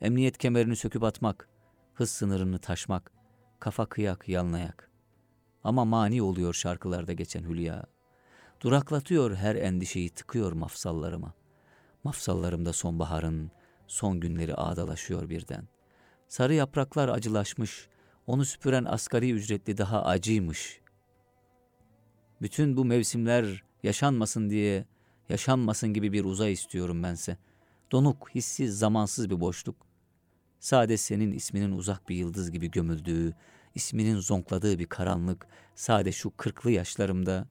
Emniyet 0.00 0.38
kemerini 0.38 0.76
söküp 0.76 1.02
atmak, 1.02 1.48
hız 1.94 2.10
sınırını 2.10 2.58
taşmak, 2.58 3.12
kafa 3.60 3.86
kıyak 3.86 4.28
yanlayak. 4.28 4.93
Ama 5.64 5.84
mani 5.84 6.22
oluyor 6.22 6.54
şarkılarda 6.54 7.12
geçen 7.12 7.42
hülya. 7.42 7.84
Duraklatıyor 8.60 9.34
her 9.34 9.56
endişeyi 9.56 10.10
tıkıyor 10.10 10.52
mafsallarıma. 10.52 11.34
Mafsallarımda 12.04 12.72
sonbaharın 12.72 13.50
son 13.86 14.20
günleri 14.20 14.54
ağdalaşıyor 14.54 15.28
birden. 15.28 15.68
Sarı 16.28 16.54
yapraklar 16.54 17.08
acılaşmış, 17.08 17.88
onu 18.26 18.44
süpüren 18.44 18.84
asgari 18.84 19.30
ücretli 19.30 19.78
daha 19.78 20.04
acıymış. 20.04 20.80
Bütün 22.42 22.76
bu 22.76 22.84
mevsimler 22.84 23.64
yaşanmasın 23.82 24.50
diye, 24.50 24.86
yaşanmasın 25.28 25.92
gibi 25.94 26.12
bir 26.12 26.24
uzay 26.24 26.52
istiyorum 26.52 27.02
bense. 27.02 27.36
Donuk, 27.92 28.30
hissiz, 28.34 28.78
zamansız 28.78 29.30
bir 29.30 29.40
boşluk. 29.40 29.76
Sade 30.60 30.96
senin 30.96 31.32
isminin 31.32 31.72
uzak 31.72 32.08
bir 32.08 32.16
yıldız 32.16 32.50
gibi 32.50 32.70
gömüldüğü, 32.70 33.34
isminin 33.74 34.18
zonkladığı 34.18 34.78
bir 34.78 34.86
karanlık, 34.86 35.46
sade 35.74 36.12
şu 36.12 36.36
kırklı 36.36 36.70
yaşlarımda. 36.70 37.48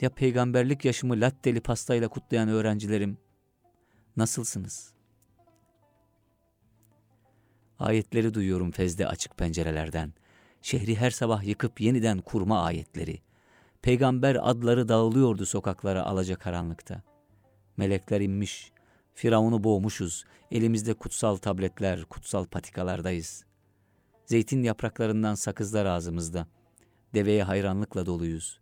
Ya 0.00 0.10
peygamberlik 0.10 0.84
yaşımı 0.84 1.20
latteli 1.20 1.60
pastayla 1.60 2.08
kutlayan 2.08 2.48
öğrencilerim, 2.48 3.18
nasılsınız? 4.16 4.92
Ayetleri 7.78 8.34
duyuyorum 8.34 8.70
fezde 8.70 9.08
açık 9.08 9.36
pencerelerden. 9.36 10.12
Şehri 10.62 10.96
her 10.96 11.10
sabah 11.10 11.44
yıkıp 11.44 11.80
yeniden 11.80 12.18
kurma 12.18 12.62
ayetleri. 12.62 13.20
Peygamber 13.82 14.50
adları 14.50 14.88
dağılıyordu 14.88 15.46
sokaklara 15.46 16.04
alaca 16.04 16.36
karanlıkta. 16.38 17.02
Melekler 17.76 18.20
inmiş, 18.20 18.72
Firavun'u 19.14 19.64
boğmuşuz, 19.64 20.24
elimizde 20.50 20.94
kutsal 20.94 21.36
tabletler, 21.36 22.04
kutsal 22.04 22.44
patikalardayız. 22.44 23.45
Zeytin 24.26 24.62
yapraklarından 24.62 25.34
sakızlar 25.34 25.86
ağzımızda. 25.86 26.46
Deveye 27.14 27.42
hayranlıkla 27.42 28.06
doluyuz. 28.06 28.60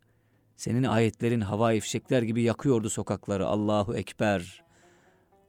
Senin 0.57 0.83
ayetlerin 0.83 1.40
hava 1.40 1.72
ifşekler 1.72 2.22
gibi 2.22 2.42
yakıyordu 2.42 2.90
sokakları. 2.90 3.46
Allahu 3.46 3.96
Ekber. 3.96 4.64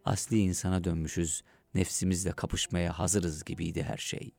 Asli 0.06 0.40
insana 0.40 0.84
dönmüşüz. 0.84 1.44
Nefsimizle 1.74 2.32
kapışmaya 2.32 3.00
hazırız 3.00 3.44
gibiydi 3.44 3.84
her 3.84 3.98
şey. 3.98 4.32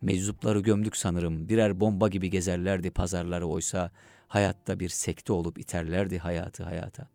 Meczupları 0.00 0.60
gömdük 0.60 0.96
sanırım. 0.96 1.48
Birer 1.48 1.80
bomba 1.80 2.08
gibi 2.08 2.30
gezerlerdi 2.30 2.90
pazarları 2.90 3.46
oysa 3.46 3.90
hayatta 4.28 4.80
bir 4.80 4.88
sekte 4.88 5.32
olup 5.32 5.58
iterlerdi 5.58 6.18
hayatı 6.18 6.64
hayata. 6.64 7.08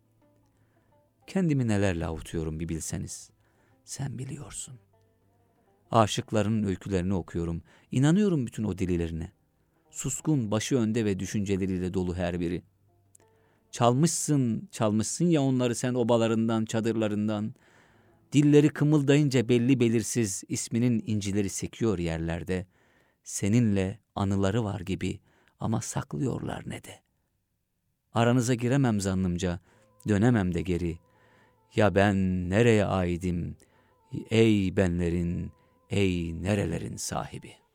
Kendimi 1.26 1.68
nelerle 1.68 2.06
avutuyorum 2.06 2.60
bir 2.60 2.68
bilseniz. 2.68 3.30
Sen 3.84 4.18
biliyorsun. 4.18 4.85
Aşıkların 5.90 6.62
öykülerini 6.62 7.14
okuyorum. 7.14 7.62
İnanıyorum 7.92 8.46
bütün 8.46 8.64
o 8.64 8.78
dililerine. 8.78 9.32
Suskun, 9.90 10.50
başı 10.50 10.76
önde 10.76 11.04
ve 11.04 11.18
düşünceleriyle 11.18 11.94
dolu 11.94 12.14
her 12.14 12.40
biri. 12.40 12.62
Çalmışsın, 13.70 14.68
çalmışsın 14.72 15.24
ya 15.24 15.42
onları 15.42 15.74
sen 15.74 15.94
obalarından, 15.94 16.64
çadırlarından. 16.64 17.54
Dilleri 18.32 18.68
kımıldayınca 18.68 19.48
belli 19.48 19.80
belirsiz 19.80 20.44
isminin 20.48 21.02
incileri 21.06 21.48
sekiyor 21.48 21.98
yerlerde. 21.98 22.66
Seninle 23.24 23.98
anıları 24.14 24.64
var 24.64 24.80
gibi 24.80 25.20
ama 25.60 25.80
saklıyorlar 25.80 26.62
ne 26.66 26.84
de. 26.84 27.00
Aranıza 28.14 28.54
giremem 28.54 29.00
zannımca, 29.00 29.60
dönemem 30.08 30.54
de 30.54 30.62
geri. 30.62 30.98
Ya 31.76 31.94
ben 31.94 32.16
nereye 32.50 32.84
aidim, 32.84 33.56
ey 34.30 34.76
benlerin, 34.76 35.52
ey 35.90 36.42
nerelerin 36.42 36.96
sahibi.'' 36.96 37.66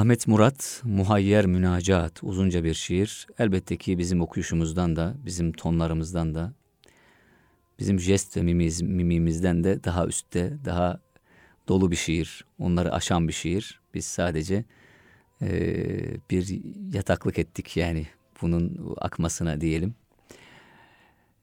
Ahmet 0.00 0.26
Murat, 0.26 0.82
Muhayyer 0.84 1.46
Münacaat, 1.46 2.22
uzunca 2.22 2.64
bir 2.64 2.74
şiir. 2.74 3.26
Elbette 3.38 3.76
ki 3.76 3.98
bizim 3.98 4.20
okuyuşumuzdan 4.20 4.96
da, 4.96 5.14
bizim 5.26 5.52
tonlarımızdan 5.52 6.34
da, 6.34 6.52
bizim 7.78 8.00
jest 8.00 8.36
ve 8.36 8.42
mimiz, 8.42 8.82
mimimizden 8.82 9.64
de 9.64 9.84
daha 9.84 10.06
üstte, 10.06 10.58
daha 10.64 11.00
dolu 11.70 11.90
bir 11.90 11.96
şiir. 11.96 12.44
Onları 12.58 12.92
aşan 12.92 13.28
bir 13.28 13.32
şiir. 13.32 13.80
Biz 13.94 14.04
sadece 14.04 14.64
e, 15.42 15.50
bir 16.30 16.60
yataklık 16.94 17.38
ettik 17.38 17.76
yani 17.76 18.06
bunun 18.42 18.94
akmasına 18.98 19.60
diyelim. 19.60 19.94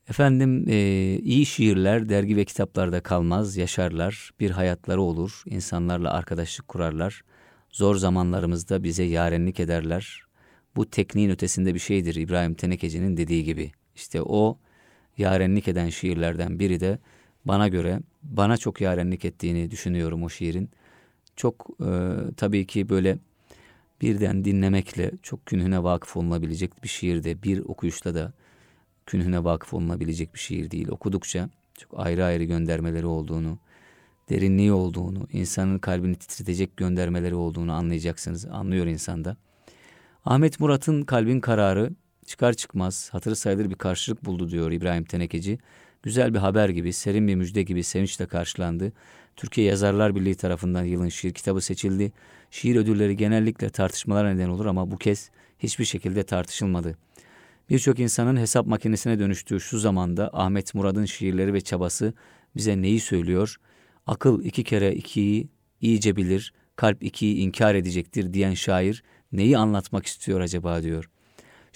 Efendim 0.09 0.65
e, 0.69 0.75
iyi 1.23 1.45
şiirler 1.45 2.09
dergi 2.09 2.37
ve 2.37 2.45
kitaplarda 2.45 2.99
kalmaz, 3.01 3.57
yaşarlar, 3.57 4.31
bir 4.39 4.51
hayatları 4.51 5.01
olur, 5.01 5.43
insanlarla 5.45 6.13
arkadaşlık 6.13 6.67
kurarlar 6.67 7.23
Zor 7.71 7.95
zamanlarımızda 7.95 8.83
bize 8.83 9.03
yarenlik 9.03 9.59
ederler. 9.59 10.21
Bu 10.75 10.89
tekniğin 10.89 11.29
ötesinde 11.29 11.73
bir 11.73 11.79
şeydir 11.79 12.15
İbrahim 12.15 12.53
Tenekeci'nin 12.53 13.17
dediği 13.17 13.43
gibi. 13.43 13.71
İşte 13.95 14.21
o 14.21 14.59
yarenlik 15.17 15.67
eden 15.67 15.89
şiirlerden 15.89 16.59
biri 16.59 16.79
de 16.79 16.99
bana 17.47 17.67
göre 17.67 17.99
bana 18.23 18.57
çok 18.57 18.81
yarenlik 18.81 19.25
ettiğini 19.25 19.71
düşünüyorum 19.71 20.23
o 20.23 20.29
şiirin. 20.29 20.69
Çok 21.35 21.67
e, 21.81 21.89
tabii 22.37 22.67
ki 22.67 22.89
böyle 22.89 23.17
birden 24.01 24.45
dinlemekle 24.45 25.11
çok 25.23 25.45
künhüne 25.45 25.83
vakıf 25.83 26.17
olunabilecek 26.17 26.83
bir 26.83 26.87
şiir 26.87 27.23
de 27.23 27.43
bir 27.43 27.59
okuyuşla 27.59 28.15
da 28.15 28.33
künhüne 29.05 29.43
vakıf 29.43 29.73
olunabilecek 29.73 30.33
bir 30.33 30.39
şiir 30.39 30.71
değil. 30.71 30.87
Okudukça 30.87 31.49
çok 31.77 31.99
ayrı 31.99 32.25
ayrı 32.25 32.43
göndermeleri 32.43 33.05
olduğunu, 33.05 33.59
derinliği 34.29 34.71
olduğunu, 34.71 35.27
insanın 35.33 35.79
kalbini 35.79 36.15
titretecek 36.15 36.77
göndermeleri 36.77 37.35
olduğunu 37.35 37.71
anlayacaksınız. 37.73 38.45
Anlıyor 38.45 38.85
insanda. 38.85 39.37
Ahmet 40.25 40.59
Murat'ın 40.59 41.01
kalbin 41.01 41.39
kararı 41.39 41.91
çıkar 42.25 42.53
çıkmaz 42.53 43.09
hatırı 43.11 43.35
sayılır 43.35 43.69
bir 43.69 43.75
karşılık 43.75 44.25
buldu 44.25 44.49
diyor 44.49 44.71
İbrahim 44.71 45.03
Tenekeci. 45.03 45.59
Güzel 46.07 46.33
bir 46.33 46.39
haber 46.39 46.69
gibi, 46.69 46.93
serin 46.93 47.27
bir 47.27 47.35
müjde 47.35 47.63
gibi 47.63 47.83
sevinçle 47.83 48.25
karşılandı. 48.25 48.91
Türkiye 49.35 49.67
Yazarlar 49.67 50.15
Birliği 50.15 50.35
tarafından 50.35 50.83
yılın 50.83 51.09
şiir 51.09 51.33
kitabı 51.33 51.61
seçildi. 51.61 52.11
Şiir 52.51 52.75
ödülleri 52.75 53.17
genellikle 53.17 53.69
tartışmalar 53.69 54.35
neden 54.35 54.49
olur 54.49 54.65
ama 54.65 54.91
bu 54.91 54.97
kez 54.97 55.29
hiçbir 55.59 55.85
şekilde 55.85 56.23
tartışılmadı. 56.23 56.97
Birçok 57.69 57.99
insanın 57.99 58.37
hesap 58.37 58.67
makinesine 58.67 59.19
dönüştüğü 59.19 59.59
şu 59.59 59.79
zamanda 59.79 60.29
Ahmet 60.33 60.75
Murad'ın 60.75 61.05
şiirleri 61.05 61.53
ve 61.53 61.61
çabası 61.61 62.13
bize 62.55 62.81
neyi 62.81 62.99
söylüyor? 62.99 63.55
Akıl 64.05 64.43
iki 64.43 64.63
kere 64.63 64.95
ikiyi 64.95 65.49
iyice 65.81 66.15
bilir, 66.15 66.53
kalp 66.75 67.03
ikiyi 67.03 67.35
inkar 67.35 67.75
edecektir 67.75 68.33
diyen 68.33 68.53
şair 68.53 69.03
neyi 69.31 69.57
anlatmak 69.57 70.05
istiyor 70.05 70.39
acaba 70.39 70.83
diyor. 70.83 71.09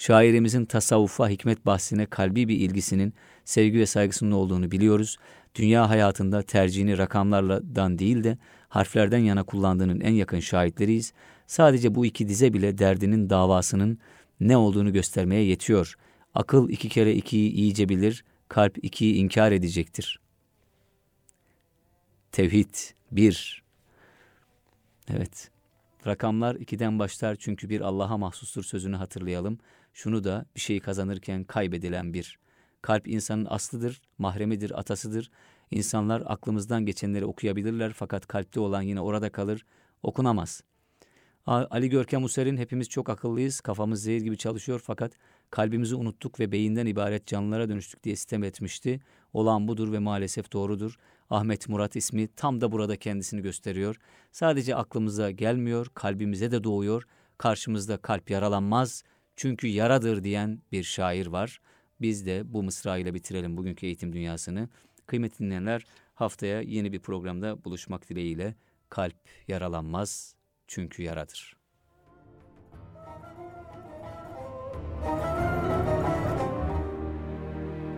Şairimizin 0.02 0.64
tasavvufa, 0.64 1.28
hikmet 1.28 1.66
bahsine 1.66 2.06
kalbi 2.06 2.48
bir 2.48 2.56
ilgisinin, 2.56 3.14
sevgi 3.44 3.78
ve 3.78 3.86
saygısının 3.86 4.30
olduğunu 4.30 4.70
biliyoruz. 4.70 5.16
Dünya 5.54 5.90
hayatında 5.90 6.42
tercihini 6.42 6.98
rakamlardan 6.98 7.98
değil 7.98 8.24
de 8.24 8.38
harflerden 8.68 9.18
yana 9.18 9.42
kullandığının 9.42 10.00
en 10.00 10.12
yakın 10.12 10.40
şahitleriyiz. 10.40 11.12
Sadece 11.46 11.94
bu 11.94 12.06
iki 12.06 12.28
dize 12.28 12.52
bile 12.52 12.78
derdinin 12.78 13.30
davasının 13.30 13.98
ne 14.40 14.56
olduğunu 14.56 14.92
göstermeye 14.92 15.44
yetiyor. 15.44 15.94
Akıl 16.34 16.68
iki 16.68 16.88
kere 16.88 17.14
ikiyi 17.14 17.52
iyice 17.52 17.88
bilir, 17.88 18.24
kalp 18.48 18.84
ikiyi 18.84 19.14
inkar 19.14 19.52
edecektir. 19.52 20.20
Tevhid 22.32 22.74
bir. 23.12 23.62
Evet. 25.08 25.51
Rakamlar 26.06 26.54
ikiden 26.54 26.98
başlar 26.98 27.36
çünkü 27.36 27.68
bir 27.68 27.80
Allah'a 27.80 28.18
mahsustur 28.18 28.62
sözünü 28.62 28.96
hatırlayalım. 28.96 29.58
Şunu 29.92 30.24
da 30.24 30.46
bir 30.56 30.60
şeyi 30.60 30.80
kazanırken 30.80 31.44
kaybedilen 31.44 32.14
bir. 32.14 32.38
Kalp 32.82 33.08
insanın 33.08 33.46
aslıdır, 33.50 34.02
mahremidir, 34.18 34.78
atasıdır. 34.78 35.30
İnsanlar 35.70 36.22
aklımızdan 36.26 36.86
geçenleri 36.86 37.24
okuyabilirler 37.24 37.92
fakat 37.92 38.26
kalpte 38.26 38.60
olan 38.60 38.82
yine 38.82 39.00
orada 39.00 39.32
kalır, 39.32 39.66
okunamaz. 40.02 40.62
Ali 41.46 41.88
Görkem 41.88 42.24
User'in 42.24 42.56
hepimiz 42.56 42.88
çok 42.88 43.10
akıllıyız, 43.10 43.60
kafamız 43.60 44.02
zehir 44.02 44.20
gibi 44.20 44.36
çalışıyor 44.36 44.82
fakat 44.84 45.12
kalbimizi 45.50 45.94
unuttuk 45.94 46.40
ve 46.40 46.52
beyinden 46.52 46.86
ibaret 46.86 47.26
canlılara 47.26 47.68
dönüştük 47.68 48.04
diye 48.04 48.16
sistem 48.16 48.44
etmişti. 48.44 49.00
Olan 49.32 49.68
budur 49.68 49.92
ve 49.92 49.98
maalesef 49.98 50.52
doğrudur. 50.52 50.98
Ahmet 51.32 51.68
Murat 51.68 51.96
ismi 51.96 52.28
tam 52.28 52.60
da 52.60 52.72
burada 52.72 52.96
kendisini 52.96 53.42
gösteriyor. 53.42 53.96
Sadece 54.32 54.76
aklımıza 54.76 55.30
gelmiyor, 55.30 55.86
kalbimize 55.94 56.50
de 56.50 56.64
doğuyor. 56.64 57.06
Karşımızda 57.38 57.96
kalp 57.96 58.30
yaralanmaz 58.30 59.02
çünkü 59.36 59.66
yaradır 59.66 60.24
diyen 60.24 60.62
bir 60.72 60.82
şair 60.82 61.26
var. 61.26 61.60
Biz 62.00 62.26
de 62.26 62.42
bu 62.52 62.62
mısra 62.62 62.96
ile 62.96 63.14
bitirelim 63.14 63.56
bugünkü 63.56 63.86
eğitim 63.86 64.12
dünyasını. 64.12 64.68
Kıymetli 65.06 65.44
dinleyenler 65.44 65.84
haftaya 66.14 66.60
yeni 66.60 66.92
bir 66.92 67.00
programda 67.00 67.64
buluşmak 67.64 68.08
dileğiyle 68.08 68.54
kalp 68.88 69.16
yaralanmaz 69.48 70.34
çünkü 70.66 71.02
yaradır. 71.02 71.56